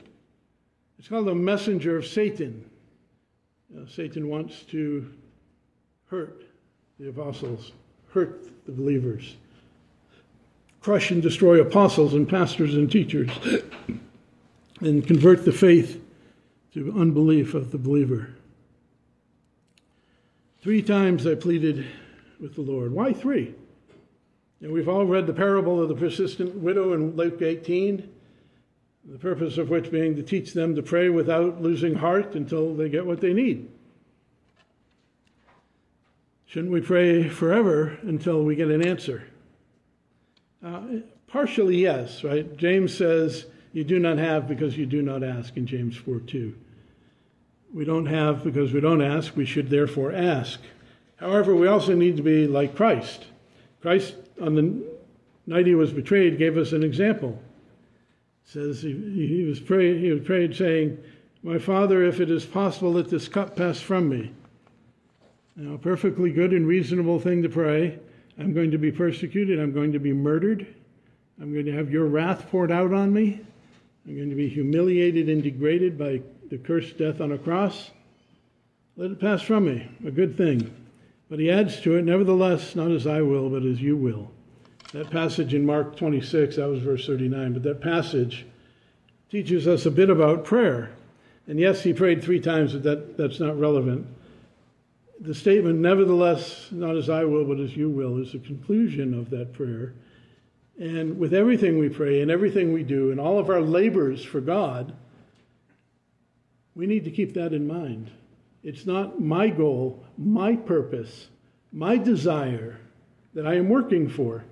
[0.98, 2.68] It's called the messenger of Satan.
[3.70, 5.12] You know, Satan wants to
[6.06, 6.44] hurt
[6.98, 7.72] the apostles,
[8.10, 9.36] hurt the believers,
[10.80, 13.30] crush and destroy apostles and pastors and teachers,
[14.80, 16.03] and convert the faith
[16.74, 18.34] to unbelief of the believer.
[20.60, 21.86] Three times I pleaded
[22.40, 22.92] with the Lord.
[22.92, 23.54] Why three?
[24.60, 28.08] And we've all read the parable of the persistent widow in Luke 18,
[29.04, 32.88] the purpose of which being to teach them to pray without losing heart until they
[32.88, 33.70] get what they need.
[36.46, 39.24] Shouldn't we pray forever until we get an answer?
[40.64, 40.82] Uh,
[41.26, 42.56] partially, yes, right?
[42.56, 46.54] James says, You do not have because you do not ask in James 4 2.
[47.74, 49.34] We don't have because we don't ask.
[49.34, 50.60] We should therefore ask.
[51.16, 53.26] However, we also need to be like Christ.
[53.82, 54.84] Christ, on the
[55.46, 57.42] night he was betrayed, gave us an example.
[58.46, 60.98] It says he, he was prayed, he prayed saying,
[61.42, 64.30] "My Father, if it is possible, let this cup pass from me."
[65.56, 67.98] Now, a perfectly good and reasonable thing to pray.
[68.38, 69.58] I'm going to be persecuted.
[69.58, 70.66] I'm going to be murdered.
[71.40, 73.40] I'm going to have your wrath poured out on me.
[74.06, 77.90] I'm going to be humiliated and degraded by the cursed death on a cross.
[78.96, 79.88] Let it pass from me.
[80.06, 80.72] A good thing.
[81.28, 84.30] But he adds to it, nevertheless, not as I will, but as you will.
[84.92, 88.46] That passage in Mark 26, that was verse 39, but that passage
[89.30, 90.90] teaches us a bit about prayer.
[91.48, 94.06] And yes, he prayed three times, but that, that's not relevant.
[95.20, 99.30] The statement, nevertheless, not as I will, but as you will, is the conclusion of
[99.30, 99.94] that prayer.
[100.78, 104.40] And with everything we pray and everything we do and all of our labors for
[104.40, 104.94] God,
[106.74, 108.10] we need to keep that in mind.
[108.62, 111.28] It's not my goal, my purpose,
[111.72, 112.80] my desire
[113.34, 114.44] that I am working for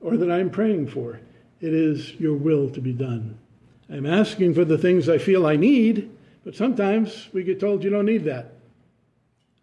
[0.00, 1.20] or that I am praying for.
[1.60, 3.38] It is your will to be done.
[3.90, 6.10] I'm asking for the things I feel I need,
[6.44, 8.52] but sometimes we get told you don't need that.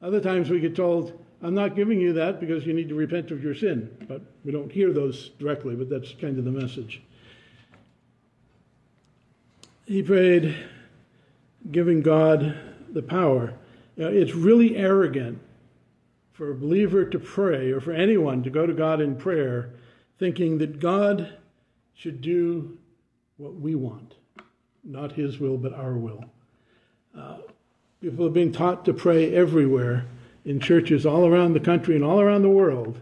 [0.01, 3.31] Other times we get told, I'm not giving you that because you need to repent
[3.31, 3.89] of your sin.
[4.07, 7.01] But we don't hear those directly, but that's kind of the message.
[9.85, 10.55] He prayed,
[11.71, 12.57] giving God
[12.91, 13.53] the power
[13.95, 15.39] you know, it's really arrogant
[16.33, 19.71] for a believer to pray or for anyone to go to God in prayer
[20.19, 21.37] thinking that God
[21.93, 22.77] should do
[23.37, 24.15] what we want,
[24.83, 26.25] not His will, but our will.
[27.17, 27.37] Uh,
[28.01, 30.05] people are being taught to pray everywhere
[30.43, 32.99] in churches all around the country and all around the world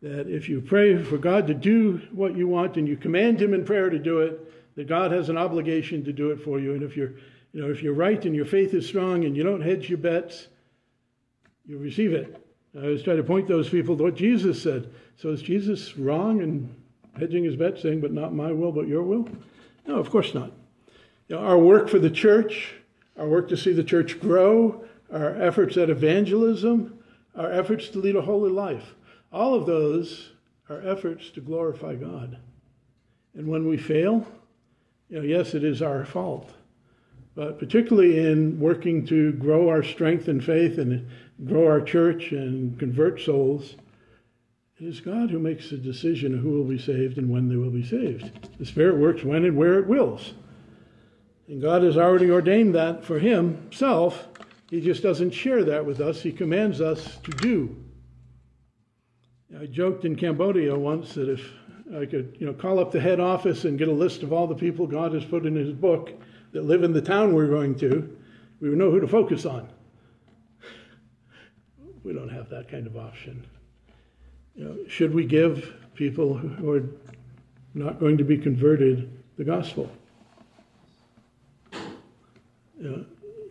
[0.00, 3.54] that if you pray for God to do what you want and you command Him
[3.54, 6.74] in prayer to do it, that God has an obligation to do it for you.
[6.74, 7.14] And if you're
[7.54, 9.98] you know, if you're right and your faith is strong and you don't hedge your
[9.98, 10.48] bets,
[11.64, 12.44] you'll receive it.
[12.76, 14.92] I was trying to point those people to what Jesus said.
[15.16, 16.74] So is Jesus wrong in
[17.16, 19.28] hedging his bet, saying, but not my will, but your will?
[19.86, 20.50] No, of course not.
[21.28, 22.74] You know, our work for the church,
[23.16, 26.98] our work to see the church grow, our efforts at evangelism,
[27.36, 28.96] our efforts to lead a holy life,
[29.32, 30.32] all of those
[30.68, 32.36] are efforts to glorify God.
[33.34, 34.26] And when we fail,
[35.08, 36.52] you know, yes, it is our fault.
[37.34, 41.08] But particularly in working to grow our strength and faith and
[41.44, 43.74] grow our church and convert souls,
[44.78, 47.56] it is God who makes the decision of who will be saved and when they
[47.56, 48.48] will be saved.
[48.58, 50.34] The Spirit works when and where it wills.
[51.48, 54.28] And God has already ordained that for Himself.
[54.70, 57.76] He just doesn't share that with us, He commands us to do.
[59.60, 61.52] I joked in Cambodia once that if
[61.94, 64.46] I could, you know, call up the head office and get a list of all
[64.46, 66.12] the people God has put in His book
[66.54, 68.16] that live in the town we're going to,
[68.60, 69.68] we would know who to focus on.
[72.04, 73.44] We don't have that kind of option.
[74.54, 76.84] You know, should we give people who are
[77.74, 79.90] not going to be converted the gospel?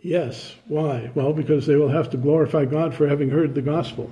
[0.00, 0.54] Yes.
[0.66, 1.10] Why?
[1.14, 4.10] Well, because they will have to glorify God for having heard the gospel.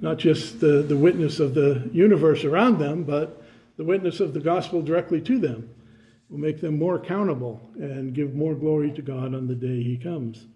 [0.00, 3.44] Not just the, the witness of the universe around them, but
[3.76, 5.70] the witness of the gospel directly to them
[6.34, 9.96] will make them more accountable and give more glory to God on the day He
[9.96, 10.46] comes.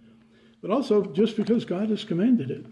[0.60, 2.66] But also just because God has commanded it.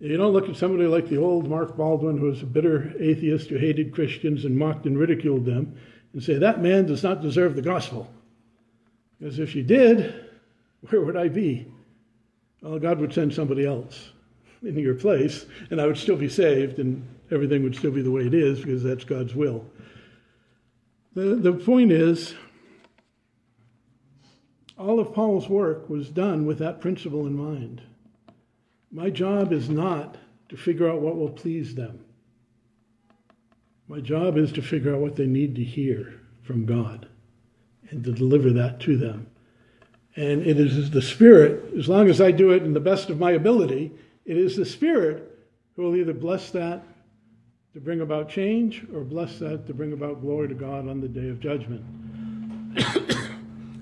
[0.00, 3.50] You don't look at somebody like the old Mark Baldwin, who was a bitter atheist
[3.50, 5.76] who hated Christians and mocked and ridiculed them,
[6.14, 8.10] and say, that man does not deserve the gospel.
[9.18, 10.14] Because if you did,
[10.88, 11.70] where would I be?
[12.62, 14.12] Well, God would send somebody else
[14.62, 18.10] in your place, and I would still be saved, and everything would still be the
[18.10, 19.66] way it is because that's God's will.
[21.14, 22.34] The, the point is,
[24.78, 27.82] all of Paul's work was done with that principle in mind.
[28.90, 30.16] My job is not
[30.48, 32.04] to figure out what will please them.
[33.88, 37.08] My job is to figure out what they need to hear from God
[37.90, 39.26] and to deliver that to them.
[40.16, 43.18] And it is the Spirit, as long as I do it in the best of
[43.18, 43.92] my ability,
[44.24, 45.38] it is the Spirit
[45.76, 46.82] who will either bless that
[47.74, 51.08] to bring about change or bless that to bring about glory to God on the
[51.08, 51.82] day of judgment.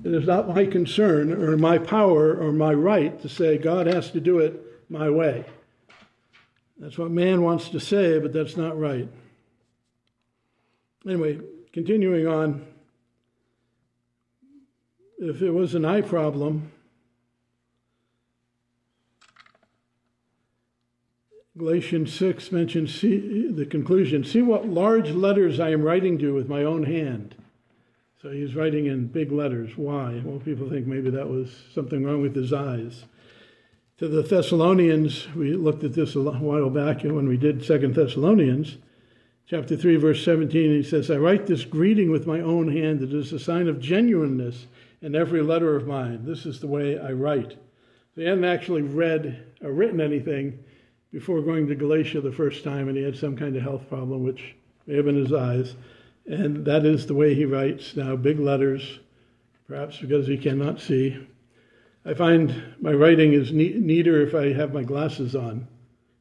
[0.05, 4.11] it is not my concern or my power or my right to say God has
[4.12, 5.44] to do it my way.
[6.79, 9.09] That's what man wants to say, but that's not right.
[11.05, 11.40] Anyway,
[11.72, 12.64] continuing on,
[15.18, 16.70] if it was an eye problem,
[21.58, 26.34] Galatians 6 mentions see, the conclusion see what large letters I am writing to you
[26.34, 27.34] with my own hand.
[28.22, 29.76] So he's writing in big letters.
[29.76, 30.22] Why?
[30.24, 33.04] Well, people think maybe that was something wrong with his eyes.
[33.98, 38.76] To the Thessalonians, we looked at this a while back when we did Second Thessalonians,
[39.46, 40.70] chapter 3, verse 17.
[40.70, 43.02] He says, I write this greeting with my own hand.
[43.02, 44.66] It is a sign of genuineness
[45.02, 46.24] in every letter of mine.
[46.24, 47.56] This is the way I write.
[48.14, 50.60] They hadn't actually read or written anything
[51.12, 54.23] before going to Galatia the first time, and he had some kind of health problem,
[54.23, 54.55] which
[54.87, 55.75] may have been his eyes.
[56.27, 59.01] And that is the way he writes now, big letters,
[59.66, 61.27] perhaps because he cannot see.
[62.05, 65.66] I find my writing is neater if I have my glasses on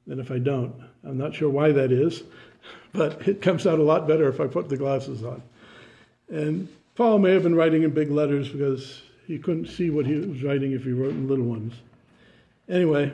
[0.08, 0.73] than if I don't.
[1.04, 2.23] I'm not sure why that is,
[2.93, 5.41] but it comes out a lot better if I put the glasses on.
[6.30, 10.15] And Paul may have been writing in big letters because he couldn't see what he
[10.15, 11.73] was writing if he wrote in little ones.
[12.67, 13.12] Anyway,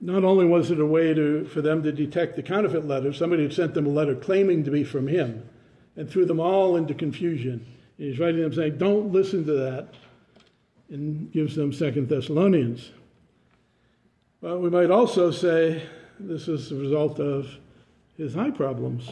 [0.00, 3.42] not only was it a way to, for them to detect the counterfeit letter, somebody
[3.42, 5.48] had sent them a letter claiming to be from him
[5.96, 7.66] and threw them all into confusion.
[7.98, 9.88] And he's writing them saying, Don't listen to that,
[10.88, 12.92] and gives them Second Thessalonians.
[14.40, 15.82] But we might also say
[16.20, 17.48] this is the result of
[18.16, 19.10] his eye problems.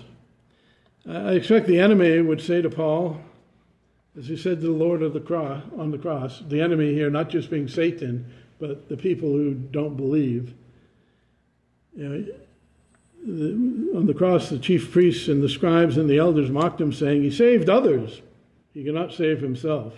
[1.09, 3.21] I expect the enemy would say to Paul,
[4.17, 7.11] as he said to the Lord of the cross, on the cross, the enemy here
[7.11, 10.55] not just being Satan, but the people who don't believe
[11.97, 12.27] you know,
[13.27, 16.93] the, on the cross, the chief priests and the scribes and the elders mocked him,
[16.93, 18.21] saying, He saved others.
[18.73, 19.95] He cannot save himself.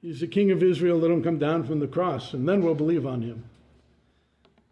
[0.00, 0.98] He's the king of Israel.
[0.98, 3.44] Let him come down from the cross, and then we'll believe on him.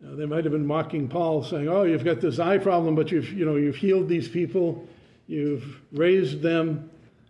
[0.01, 3.13] Now, they might have been mocking Paul, saying, "Oh, you've got this eye problem, but
[3.13, 4.89] you've you know you've healed these people,
[5.27, 6.89] you've raised them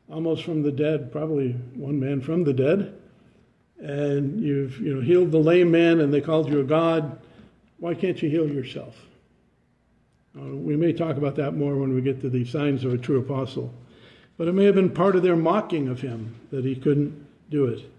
[0.08, 2.94] almost from the dead, probably one man from the dead,
[3.80, 7.18] and you've you know healed the lame man, and they called you a god.
[7.80, 8.94] Why can't you heal yourself?
[10.38, 12.98] Uh, we may talk about that more when we get to the signs of a
[12.98, 13.72] true apostle.
[14.36, 17.64] But it may have been part of their mocking of him that he couldn't do
[17.66, 17.90] it.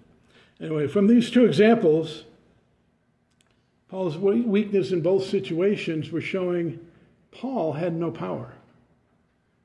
[0.61, 2.23] Anyway, from these two examples,
[3.89, 6.79] Paul's weakness in both situations were showing
[7.31, 8.53] Paul had no power.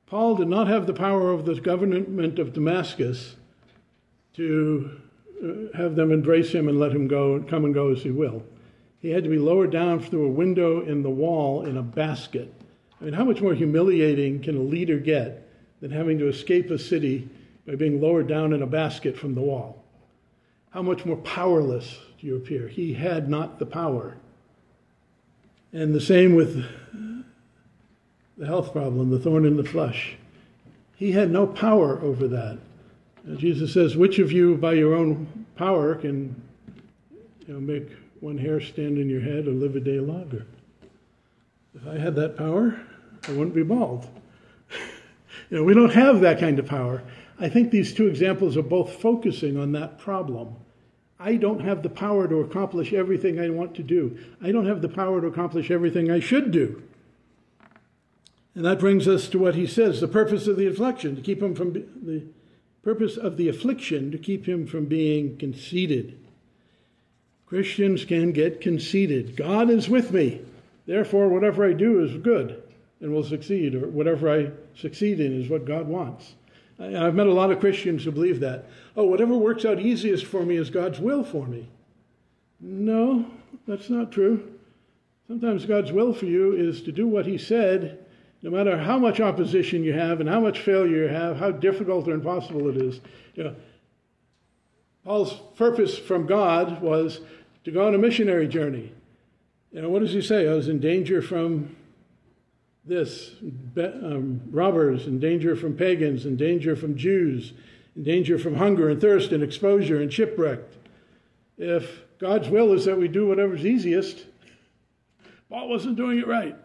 [0.07, 3.37] Paul did not have the power of the government of Damascus
[4.35, 5.01] to
[5.45, 8.11] uh, have them embrace him and let him go, and come and go as he
[8.11, 8.43] will.
[9.01, 12.53] He had to be lowered down through a window in the wall in a basket.
[13.01, 15.49] I mean, how much more humiliating can a leader get
[15.81, 17.29] than having to escape a city
[17.67, 19.85] by being lowered down in a basket from the wall?
[20.71, 22.69] How much more powerless do you appear?
[22.69, 24.17] He had not the power.
[25.73, 26.65] And the same with
[28.39, 30.17] the health problem, the thorn in the flesh.
[30.97, 32.59] He had no power over that.
[33.37, 36.41] Jesus says, Which of you, by your own power, can
[37.47, 37.89] you know, make
[38.27, 40.49] one hair stand in your head or live a day longer.
[41.77, 42.77] If I had that power,
[43.29, 44.09] I wouldn't be bald.
[45.49, 47.05] you know, we don't have that kind of power.
[47.39, 50.57] I think these two examples are both focusing on that problem.
[51.21, 54.19] I don't have the power to accomplish everything I want to do.
[54.43, 56.83] I don't have the power to accomplish everything I should do.
[58.57, 61.41] And that brings us to what he says the purpose of the affliction, to keep
[61.41, 62.25] him from the
[62.83, 66.19] purpose of the affliction, to keep him from being conceited.
[67.47, 69.37] Christians can get conceited.
[69.37, 70.41] God is with me.
[70.87, 72.63] Therefore, whatever I do is good
[73.01, 76.35] and will succeed, or whatever I succeed in is what God wants.
[76.79, 78.67] I've met a lot of Christians who believe that.
[78.97, 81.69] Oh, whatever works out easiest for me is God's will for me.
[82.61, 83.27] No,
[83.67, 84.53] that's not true.
[85.29, 87.99] Sometimes God's will for you is to do what He said,
[88.43, 92.07] no matter how much opposition you have and how much failure you have, how difficult
[92.09, 93.01] or impossible it is.
[93.35, 93.57] You know,
[95.07, 97.21] Paul's purpose from God was
[97.63, 98.93] to go on a missionary journey.
[99.71, 100.49] You know, what does he say?
[100.49, 101.77] I was in danger from
[102.85, 103.37] this
[103.77, 107.53] um, robbers, in danger from pagans, in danger from Jews,
[107.95, 110.75] in danger from hunger and thirst and exposure and shipwrecked.
[111.57, 114.27] If God's will is that we do whatever's easiest,
[115.49, 116.57] Paul wasn't doing it right.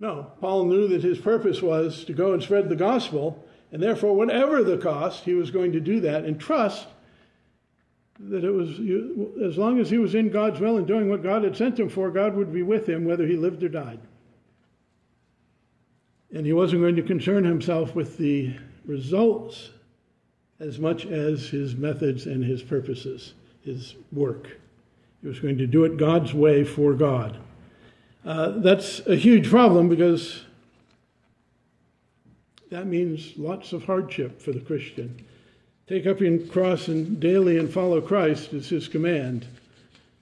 [0.00, 4.16] No, Paul knew that his purpose was to go and spread the gospel, and therefore,
[4.16, 6.88] whatever the cost, he was going to do that and trust
[8.18, 8.70] that it was
[9.44, 11.88] as long as he was in God's will and doing what God had sent him
[11.88, 14.00] for, God would be with him whether he lived or died.
[16.32, 18.54] And he wasn't going to concern himself with the
[18.84, 19.70] results
[20.60, 23.34] as much as his methods and his purposes,
[23.64, 24.58] his work.
[25.20, 27.38] He was going to do it God's way for God.
[28.24, 30.44] Uh, that's a huge problem because
[32.70, 35.24] that means lots of hardship for the Christian.
[35.86, 39.46] Take up your cross and daily and follow Christ is his command.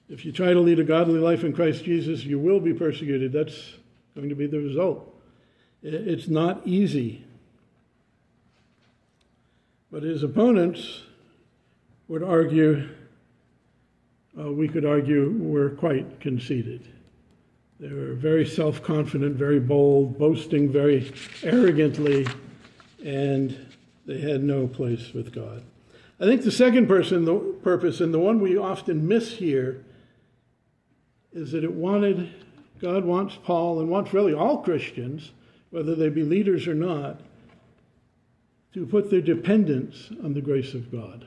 [0.09, 3.33] If you try to lead a godly life in Christ Jesus, you will be persecuted.
[3.33, 3.75] That's
[4.17, 5.09] going to be the result.
[5.83, 7.25] It's not easy.
[9.91, 11.03] But his opponents
[12.09, 12.89] would argue,
[14.39, 16.89] uh, we could argue, were quite conceited.
[17.79, 22.27] They were very self confident, very bold, boasting very arrogantly,
[23.05, 23.72] and
[24.07, 25.63] they had no place with God.
[26.21, 29.85] I think the second person, the purpose, and the one we often miss here,
[31.33, 32.33] is that it wanted,
[32.81, 35.33] God wants Paul and wants really all Christians,
[35.71, 37.21] whether they be leaders or not,
[38.75, 41.27] to put their dependence on the grace of God.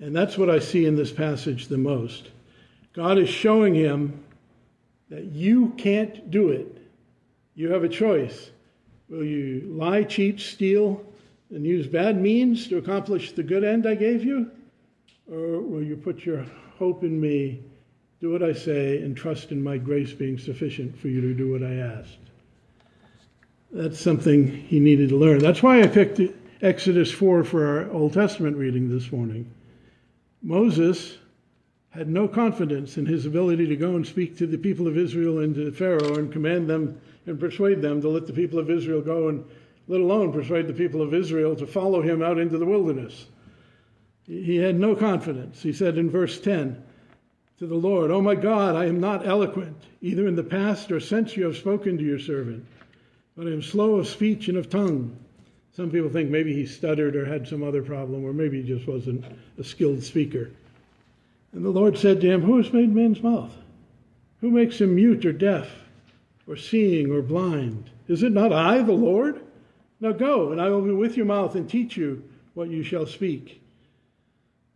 [0.00, 2.30] And that's what I see in this passage the most.
[2.92, 4.24] God is showing him
[5.10, 6.78] that you can't do it.
[7.54, 8.50] You have a choice.
[9.08, 11.04] Will you lie, cheat, steal,
[11.54, 14.50] and use bad means to accomplish the good end I gave you?
[15.30, 16.44] Or will you put your
[16.78, 17.62] hope in me,
[18.20, 21.52] do what I say, and trust in my grace being sufficient for you to do
[21.52, 22.18] what I asked?
[23.70, 25.38] That's something he needed to learn.
[25.38, 26.20] That's why I picked
[26.60, 29.48] Exodus 4 for our Old Testament reading this morning.
[30.42, 31.18] Moses
[31.90, 35.38] had no confidence in his ability to go and speak to the people of Israel
[35.38, 39.00] and to Pharaoh and command them and persuade them to let the people of Israel
[39.00, 39.44] go and
[39.86, 43.26] let alone persuade the people of Israel to follow him out into the wilderness.
[44.26, 45.62] He had no confidence.
[45.62, 46.82] He said in verse 10
[47.58, 51.00] to the Lord, Oh my God, I am not eloquent, either in the past or
[51.00, 52.64] since you have spoken to your servant,
[53.36, 55.16] but I am slow of speech and of tongue.
[55.72, 58.86] Some people think maybe he stuttered or had some other problem, or maybe he just
[58.86, 59.24] wasn't
[59.58, 60.50] a skilled speaker.
[61.52, 63.52] And the Lord said to him, Who has made man's mouth?
[64.40, 65.68] Who makes him mute or deaf,
[66.46, 67.90] or seeing or blind?
[68.08, 69.40] Is it not I, the Lord?
[70.00, 72.22] Now go, and I will be with your mouth and teach you
[72.54, 73.60] what you shall speak.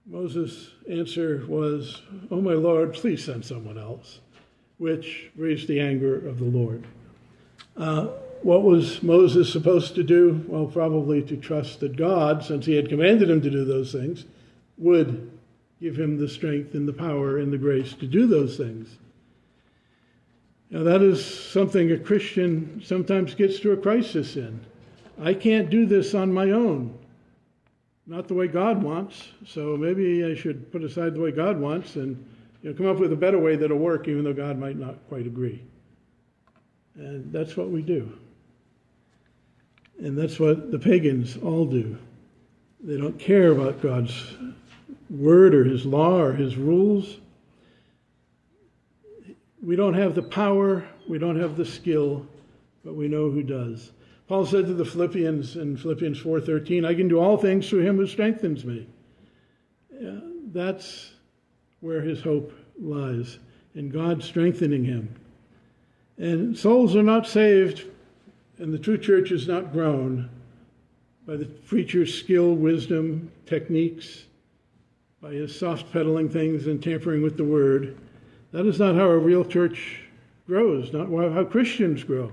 [0.06, 2.00] Moses' answer was,
[2.30, 4.20] Oh, my Lord, please send someone else,
[4.78, 6.86] which raised the anger of the Lord.
[7.76, 8.08] Uh,
[8.42, 10.44] what was Moses supposed to do?
[10.46, 14.24] Well, probably to trust that God, since he had commanded him to do those things,
[14.78, 15.30] would
[15.80, 18.96] give him the strength and the power and the grace to do those things.
[20.70, 24.60] Now, that is something a Christian sometimes gets to a crisis in.
[25.20, 26.96] I can't do this on my own.
[28.06, 29.28] Not the way God wants.
[29.46, 32.24] So maybe I should put aside the way God wants and
[32.62, 34.96] you know, come up with a better way that'll work, even though God might not
[35.08, 35.62] quite agree.
[36.94, 38.18] And that's what we do.
[39.98, 41.98] And that's what the pagans all do.
[42.80, 44.34] They don't care about God's
[45.10, 47.18] word or his law or his rules.
[49.62, 52.24] We don't have the power, we don't have the skill,
[52.84, 53.90] but we know who does.
[54.28, 57.96] Paul said to the Philippians in Philippians 4:13, "I can do all things through him
[57.96, 58.86] who strengthens me."
[59.98, 60.20] Yeah,
[60.52, 61.14] that's
[61.80, 63.38] where his hope lies
[63.74, 65.08] in God strengthening him.
[66.18, 67.84] And souls are not saved
[68.58, 70.28] and the true church is not grown
[71.26, 74.26] by the preacher's skill, wisdom, techniques,
[75.22, 77.94] by his soft pedaling things and tampering with the word.
[78.50, 80.00] That is not how a real church
[80.46, 82.32] grows, not how Christians grow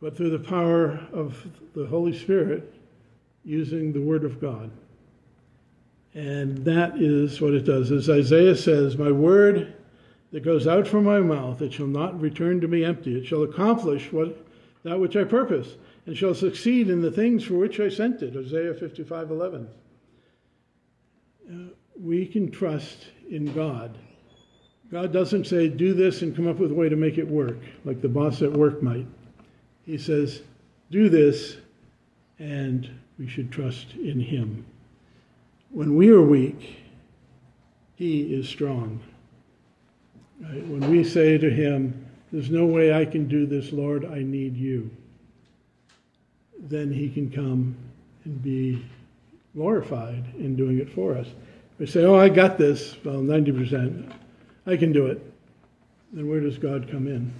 [0.00, 2.74] but through the power of the Holy Spirit
[3.44, 4.70] using the Word of God.
[6.14, 7.92] And that is what it does.
[7.92, 9.74] As Isaiah says, My word
[10.32, 13.16] that goes out from my mouth, it shall not return to me empty.
[13.16, 14.44] It shall accomplish what
[14.82, 15.76] that which I purpose,
[16.06, 18.36] and shall succeed in the things for which I sent it.
[18.36, 19.68] Isaiah 55 11.
[21.48, 21.54] Uh,
[22.00, 23.96] we can trust in God.
[24.90, 27.58] God doesn't say, do this and come up with a way to make it work,
[27.84, 29.06] like the boss at work might.
[29.90, 30.42] He says,
[30.92, 31.56] do this,
[32.38, 32.88] and
[33.18, 34.64] we should trust in Him.
[35.70, 36.78] When we are weak,
[37.96, 39.00] He is strong.
[40.40, 40.64] Right?
[40.68, 44.56] When we say to Him, There's no way I can do this, Lord, I need
[44.56, 44.88] you,
[46.60, 47.74] then He can come
[48.24, 48.84] and be
[49.56, 51.26] glorified in doing it for us.
[51.80, 52.96] We say, Oh, I got this.
[53.04, 54.12] Well, 90%.
[54.68, 55.20] I can do it.
[56.12, 57.34] Then where does God come in?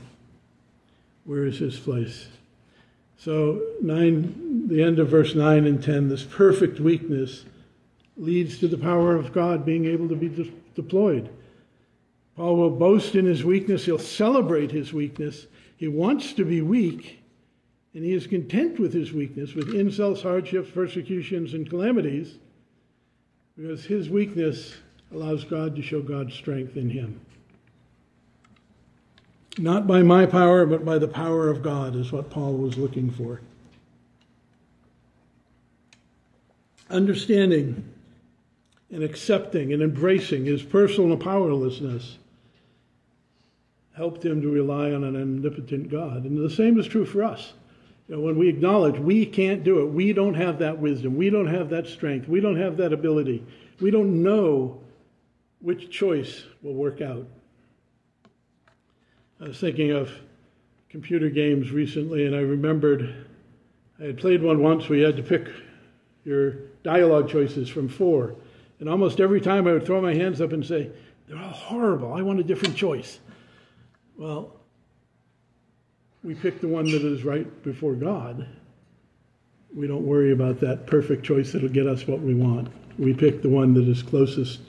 [1.25, 2.27] Where is His place?
[3.21, 7.45] So, nine, the end of verse 9 and 10, this perfect weakness
[8.17, 11.29] leads to the power of God being able to be de- deployed.
[12.35, 15.47] Paul will boast in his weakness, he'll celebrate his weakness.
[15.77, 17.21] He wants to be weak,
[17.93, 22.39] and he is content with his weakness, with insults, hardships, persecutions, and calamities,
[23.55, 24.77] because his weakness
[25.13, 27.21] allows God to show God's strength in him.
[29.59, 33.11] Not by my power, but by the power of God, is what Paul was looking
[33.11, 33.41] for.
[36.89, 37.85] Understanding
[38.91, 42.19] and accepting and embracing his personal powerlessness
[43.97, 46.25] helped him to rely on an omnipotent God.
[46.25, 47.53] And the same is true for us.
[48.09, 51.31] You know, when we acknowledge we can't do it, we don't have that wisdom, we
[51.31, 53.45] don't have that strength, we don't have that ability,
[53.81, 54.81] we don't know
[55.61, 57.27] which choice will work out.
[59.43, 60.11] I was thinking of
[60.91, 63.25] computer games recently, and I remembered
[63.99, 65.49] I had played one once where you had to pick
[66.25, 68.35] your dialogue choices from four.
[68.81, 70.91] And almost every time I would throw my hands up and say,
[71.27, 72.13] They're all horrible.
[72.13, 73.19] I want a different choice.
[74.19, 74.57] Well,
[76.23, 78.47] we pick the one that is right before God.
[79.75, 82.69] We don't worry about that perfect choice that'll get us what we want.
[82.99, 84.61] We pick the one that is closest.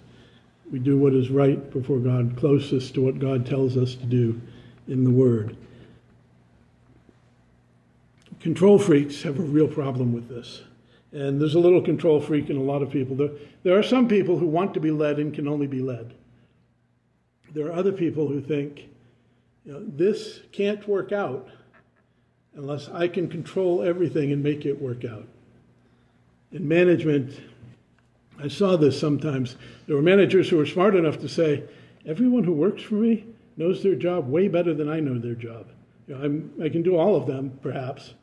[0.72, 4.40] We do what is right before God, closest to what God tells us to do
[4.88, 5.56] in the Word.
[8.40, 10.64] Control freaks have a real problem with this.
[11.12, 13.16] And there's a little control freak in a lot of people.
[13.16, 13.30] There,
[13.64, 16.14] there are some people who want to be led and can only be led.
[17.54, 18.90] There are other people who think,
[19.66, 21.50] you know, this can't work out
[22.56, 25.28] unless I can control everything and make it work out.
[26.52, 27.40] In management,
[28.40, 29.58] I saw this sometimes.
[29.88, 31.64] There were managers who were smart enough to say,
[32.06, 33.26] everyone who works for me
[33.58, 35.68] knows their job way better than I know their job.
[36.08, 38.14] You know, i can do all of them, perhaps,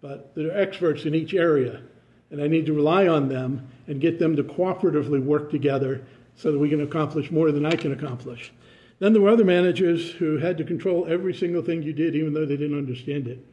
[0.00, 1.82] but they're experts in each area,
[2.30, 6.04] and I need to rely on them and get them to cooperatively work together
[6.34, 8.52] so that we can accomplish more than I can accomplish.
[8.98, 12.32] Then there were other managers who had to control every single thing you did, even
[12.32, 13.44] though they didn't understand it.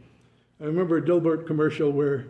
[0.61, 2.27] I remember a Dilbert commercial where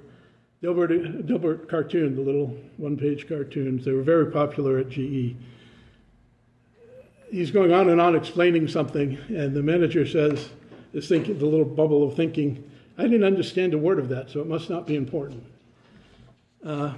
[0.64, 5.36] Dilbert, Dilbert cartoon, the little one page cartoons, they were very popular at GE.
[7.32, 10.50] He's going on and on explaining something, and the manager says,
[10.94, 12.64] is thinking, the little bubble of thinking,
[12.98, 15.44] I didn't understand a word of that, so it must not be important.
[16.66, 16.94] Uh,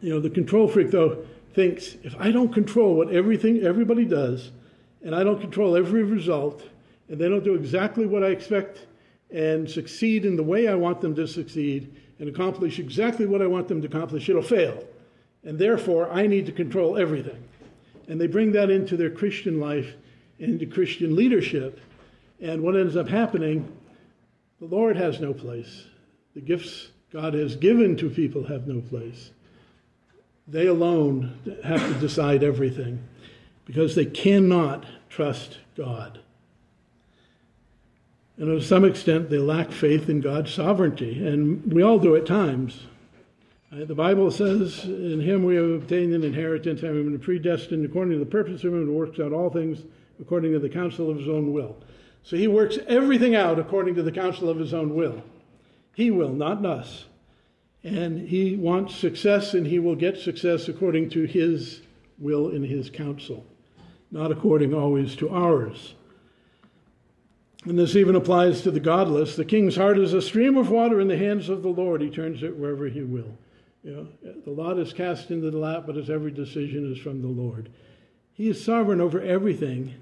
[0.00, 1.24] you know, the control freak, though,
[1.54, 4.50] thinks if I don't control what everything everybody does,
[5.02, 6.62] and I don't control every result,
[7.08, 8.86] and they don't do exactly what I expect
[9.30, 13.46] and succeed in the way I want them to succeed and accomplish exactly what I
[13.46, 14.84] want them to accomplish, it'll fail.
[15.44, 17.47] And therefore, I need to control everything.
[18.08, 19.94] And they bring that into their Christian life,
[20.38, 21.80] into Christian leadership.
[22.40, 23.70] And what ends up happening,
[24.60, 25.84] the Lord has no place.
[26.34, 29.30] The gifts God has given to people have no place.
[30.46, 33.04] They alone have to decide everything
[33.66, 36.20] because they cannot trust God.
[38.38, 42.24] And to some extent, they lack faith in God's sovereignty, and we all do at
[42.24, 42.84] times.
[43.70, 48.12] Uh, the Bible says, In him we have obtained an inheritance, having been predestined according
[48.12, 49.80] to the purpose of him who works out all things
[50.20, 51.76] according to the counsel of his own will.
[52.22, 55.22] So he works everything out according to the counsel of his own will.
[55.94, 57.04] He will, not us.
[57.84, 61.82] And he wants success, and he will get success according to his
[62.18, 63.44] will and his counsel
[64.10, 65.94] not according always to ours.
[67.64, 69.36] And this even applies to the godless.
[69.36, 72.00] The king's heart is a stream of water in the hands of the Lord.
[72.00, 73.36] He turns it wherever he will.
[73.88, 77.22] You know, the lot is cast into the lap, but as every decision is from
[77.22, 77.70] the Lord.
[78.34, 79.94] He is sovereign over everything.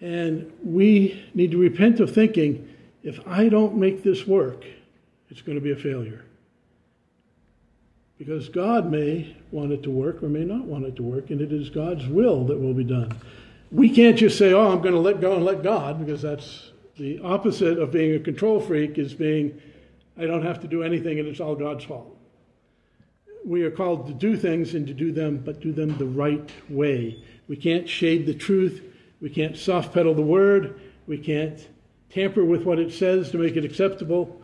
[0.00, 4.64] And we need to repent of thinking, if I don't make this work,
[5.28, 6.24] it's going to be a failure.
[8.20, 11.40] because God may want it to work or may not want it to work, and
[11.40, 13.10] it is God's will that will be done.
[13.72, 16.70] We can't just say, oh, I'm going to let go and let God, because that's
[16.98, 19.58] the opposite of being a control freak, is being,
[20.18, 22.14] I don't have to do anything and it's all God's fault.
[23.44, 26.50] We are called to do things and to do them, but do them the right
[26.68, 27.22] way.
[27.48, 28.82] We can't shade the truth.
[29.20, 30.80] We can't soft pedal the word.
[31.06, 31.66] We can't
[32.10, 34.40] tamper with what it says to make it acceptable.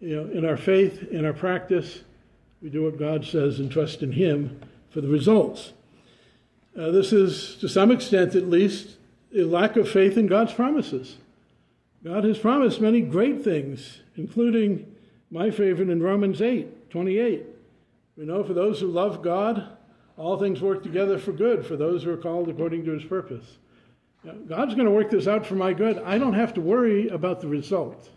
[0.00, 2.02] You know, in our faith, in our practice,
[2.62, 4.60] we do what God says and trust in Him
[4.90, 5.72] for the results.
[6.78, 8.96] Uh, this is, to some extent at least,
[9.34, 11.16] a lack of faith in God's promises.
[12.04, 14.94] God has promised many great things, including
[15.30, 17.44] my favorite in Romans 8 28.
[18.18, 19.68] We know for those who love God,
[20.16, 23.58] all things work together for good for those who are called according to his purpose.
[24.48, 25.98] God's going to work this out for my good.
[25.98, 28.10] I don't have to worry about the result.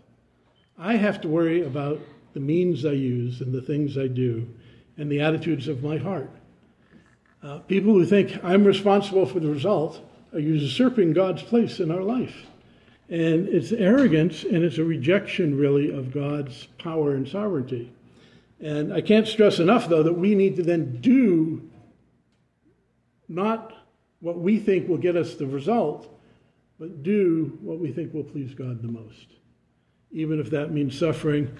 [0.76, 2.00] I have to worry about
[2.34, 4.48] the means I use and the things I do
[4.98, 6.30] and the attitudes of my heart.
[7.40, 10.00] Uh, people who think I'm responsible for the result
[10.32, 12.46] are usurping God's place in our life.
[13.08, 17.92] And it's arrogance and it's a rejection, really, of God's power and sovereignty.
[18.62, 21.68] And I can't stress enough, though, that we need to then do
[23.28, 23.72] not
[24.20, 26.08] what we think will get us the result,
[26.78, 29.26] but do what we think will please God the most,
[30.12, 31.52] even if that means suffering.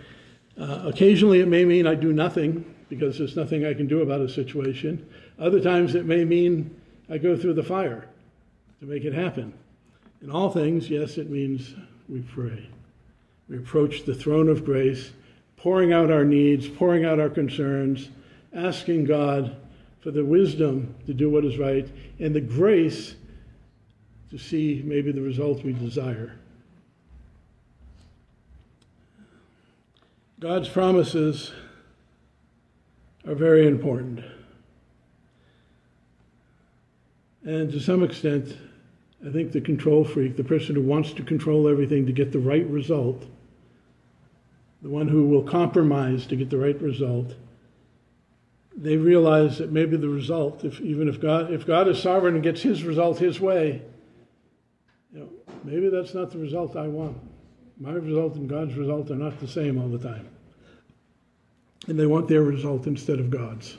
[0.57, 4.21] Uh, occasionally, it may mean I do nothing because there's nothing I can do about
[4.21, 5.05] a situation.
[5.41, 6.79] Other times, it may mean
[7.11, 8.07] I go through the fire
[8.79, 9.53] to make it happen.
[10.23, 11.75] In all things, yes, it means
[12.09, 12.69] we pray.
[13.49, 15.11] We approach the throne of grace,
[15.63, 18.09] pouring out our needs, pouring out our concerns,
[18.53, 19.55] asking God
[20.01, 21.89] for the wisdom to do what is right
[22.19, 23.15] and the grace
[24.31, 26.37] to see maybe the result we desire.
[30.41, 31.53] God's promises
[33.25, 34.25] are very important.
[37.45, 38.57] And to some extent,
[39.25, 42.41] I think the control freak, the person who wants to control everything to get the
[42.41, 43.25] right result,
[44.83, 47.35] the one who will compromise to get the right result,
[48.77, 52.43] they realize that maybe the result, if even if God if God is sovereign and
[52.43, 53.83] gets his result his way,
[55.13, 55.29] you know,
[55.65, 57.17] maybe that's not the result I want.
[57.79, 60.29] My result and God's result are not the same all the time.
[61.89, 63.77] And they want their result instead of God's.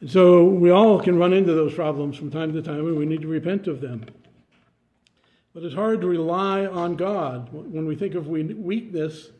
[0.00, 3.04] And so we all can run into those problems from time to time, and we
[3.04, 4.06] need to repent of them.
[5.52, 7.48] But it's hard to rely on God.
[7.52, 9.30] When we think of weakness,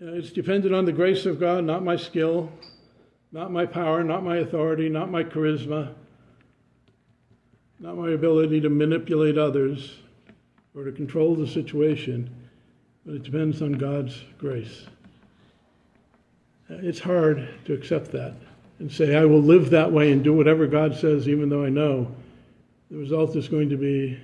[0.00, 2.52] Uh, it's dependent on the grace of God, not my skill,
[3.32, 5.94] not my power, not my authority, not my charisma,
[7.80, 9.96] not my ability to manipulate others
[10.74, 12.28] or to control the situation,
[13.06, 14.86] but it depends on God's grace.
[16.70, 18.34] Uh, it's hard to accept that
[18.80, 21.70] and say, I will live that way and do whatever God says, even though I
[21.70, 22.14] know
[22.90, 24.20] the result is going to be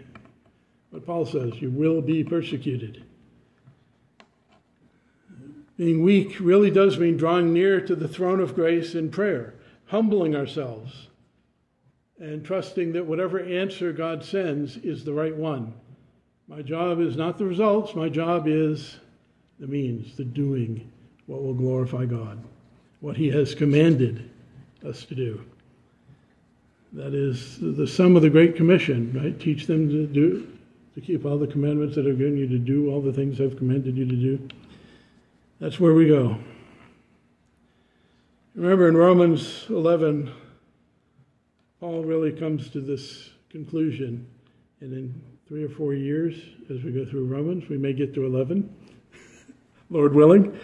[0.90, 3.04] what Paul says you will be persecuted.
[5.76, 9.54] Being weak really does mean drawing near to the throne of grace in prayer,
[9.86, 11.08] humbling ourselves,
[12.18, 15.74] and trusting that whatever answer God sends is the right one.
[16.46, 18.98] My job is not the results, my job is
[19.58, 20.90] the means, the doing,
[21.26, 22.38] what will glorify God,
[23.00, 24.30] what He has commanded
[24.86, 25.42] us to do.
[26.92, 29.38] That is the sum of the Great Commission, right?
[29.40, 30.46] Teach them to do,
[30.94, 33.56] to keep all the commandments that I've given you to do, all the things I've
[33.56, 34.48] commanded you to do.
[35.62, 36.38] That's where we go.
[38.56, 40.28] Remember in Romans 11,
[41.78, 44.26] Paul really comes to this conclusion.
[44.80, 46.34] And in three or four years,
[46.68, 48.74] as we go through Romans, we may get to 11,
[49.88, 50.58] Lord willing.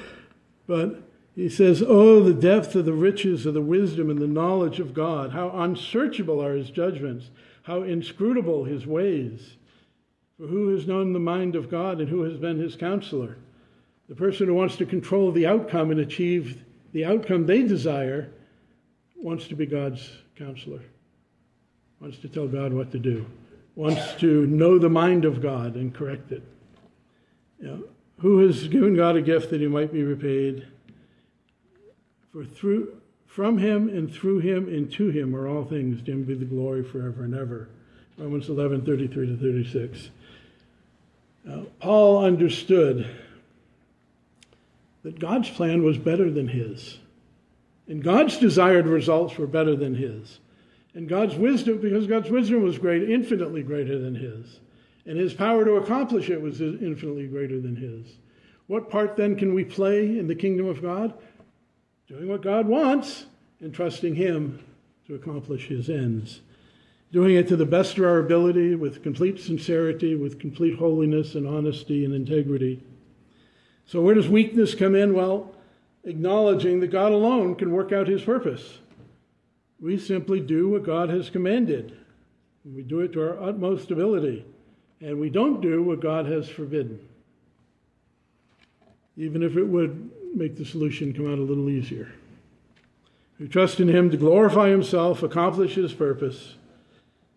[0.66, 1.00] But
[1.36, 4.94] he says, Oh, the depth of the riches of the wisdom and the knowledge of
[4.94, 5.30] God.
[5.30, 7.30] How unsearchable are his judgments,
[7.62, 9.58] how inscrutable his ways.
[10.40, 13.38] For who has known the mind of God and who has been his counselor?
[14.08, 18.30] The person who wants to control the outcome and achieve the outcome they desire
[19.16, 20.80] wants to be God's counselor,
[22.00, 23.26] wants to tell God what to do,
[23.74, 26.42] wants to know the mind of God and correct it.
[27.60, 27.84] You know,
[28.18, 30.66] who has given God a gift that he might be repaid?
[32.32, 36.24] For through, from him and through him and to him are all things, to him
[36.24, 37.68] be the glory forever and ever.
[38.16, 40.10] Romans 11, 33 to 36.
[41.44, 43.08] Now, Paul understood
[45.08, 46.98] that God's plan was better than his.
[47.86, 50.38] And God's desired results were better than his.
[50.94, 54.60] And God's wisdom, because God's wisdom was great, infinitely greater than his.
[55.06, 58.18] And his power to accomplish it was infinitely greater than his.
[58.66, 61.14] What part then can we play in the kingdom of God?
[62.08, 63.26] doing what God wants
[63.60, 64.64] and trusting Him
[65.06, 66.40] to accomplish His ends.
[67.12, 71.46] Doing it to the best of our ability, with complete sincerity, with complete holiness and
[71.46, 72.82] honesty and integrity.
[73.88, 75.14] So, where does weakness come in?
[75.14, 75.50] Well,
[76.04, 78.78] acknowledging that God alone can work out His purpose.
[79.80, 81.96] We simply do what God has commanded.
[82.64, 84.44] We do it to our utmost ability,
[85.00, 87.00] and we don't do what God has forbidden
[89.18, 92.08] even if it would make the solution come out a little easier.
[93.38, 96.54] We trust in Him to glorify Himself, accomplish His purpose.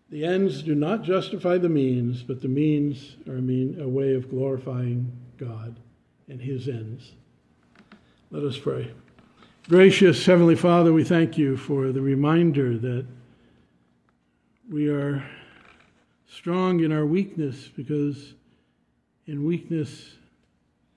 [0.08, 4.14] The ends do not justify the means, but the means are a, mean, a way
[4.14, 5.76] of glorifying God
[6.28, 7.12] and His ends.
[8.30, 8.90] Let us pray.
[9.68, 13.06] Gracious Heavenly Father, we thank you for the reminder that
[14.70, 15.24] we are
[16.26, 18.34] strong in our weakness because
[19.26, 20.14] in weakness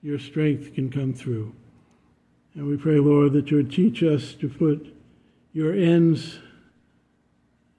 [0.02, 1.52] your strength can come through.
[2.54, 4.94] And we pray, Lord, that you would teach us to put
[5.52, 6.38] your ends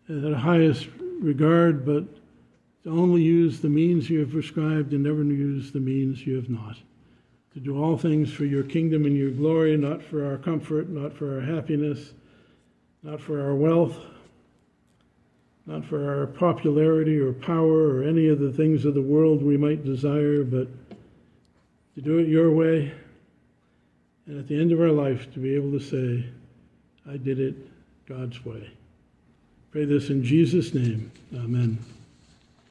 [0.08, 0.88] at the highest
[1.20, 2.04] regard, but
[2.84, 6.50] to only use the means you have prescribed and never use the means you have
[6.50, 6.78] not.
[7.58, 11.12] To do all things for your kingdom and your glory, not for our comfort, not
[11.12, 12.14] for our happiness,
[13.02, 13.98] not for our wealth,
[15.66, 19.58] not for our popularity or power or any of the things of the world we
[19.58, 20.68] might desire, but
[21.96, 22.94] to do it your way,
[24.28, 26.30] and at the end of our life to be able to say,
[27.12, 27.56] I did it
[28.06, 28.70] God's way.
[29.72, 31.12] Pray this in Jesus' name.
[31.34, 31.80] Amen.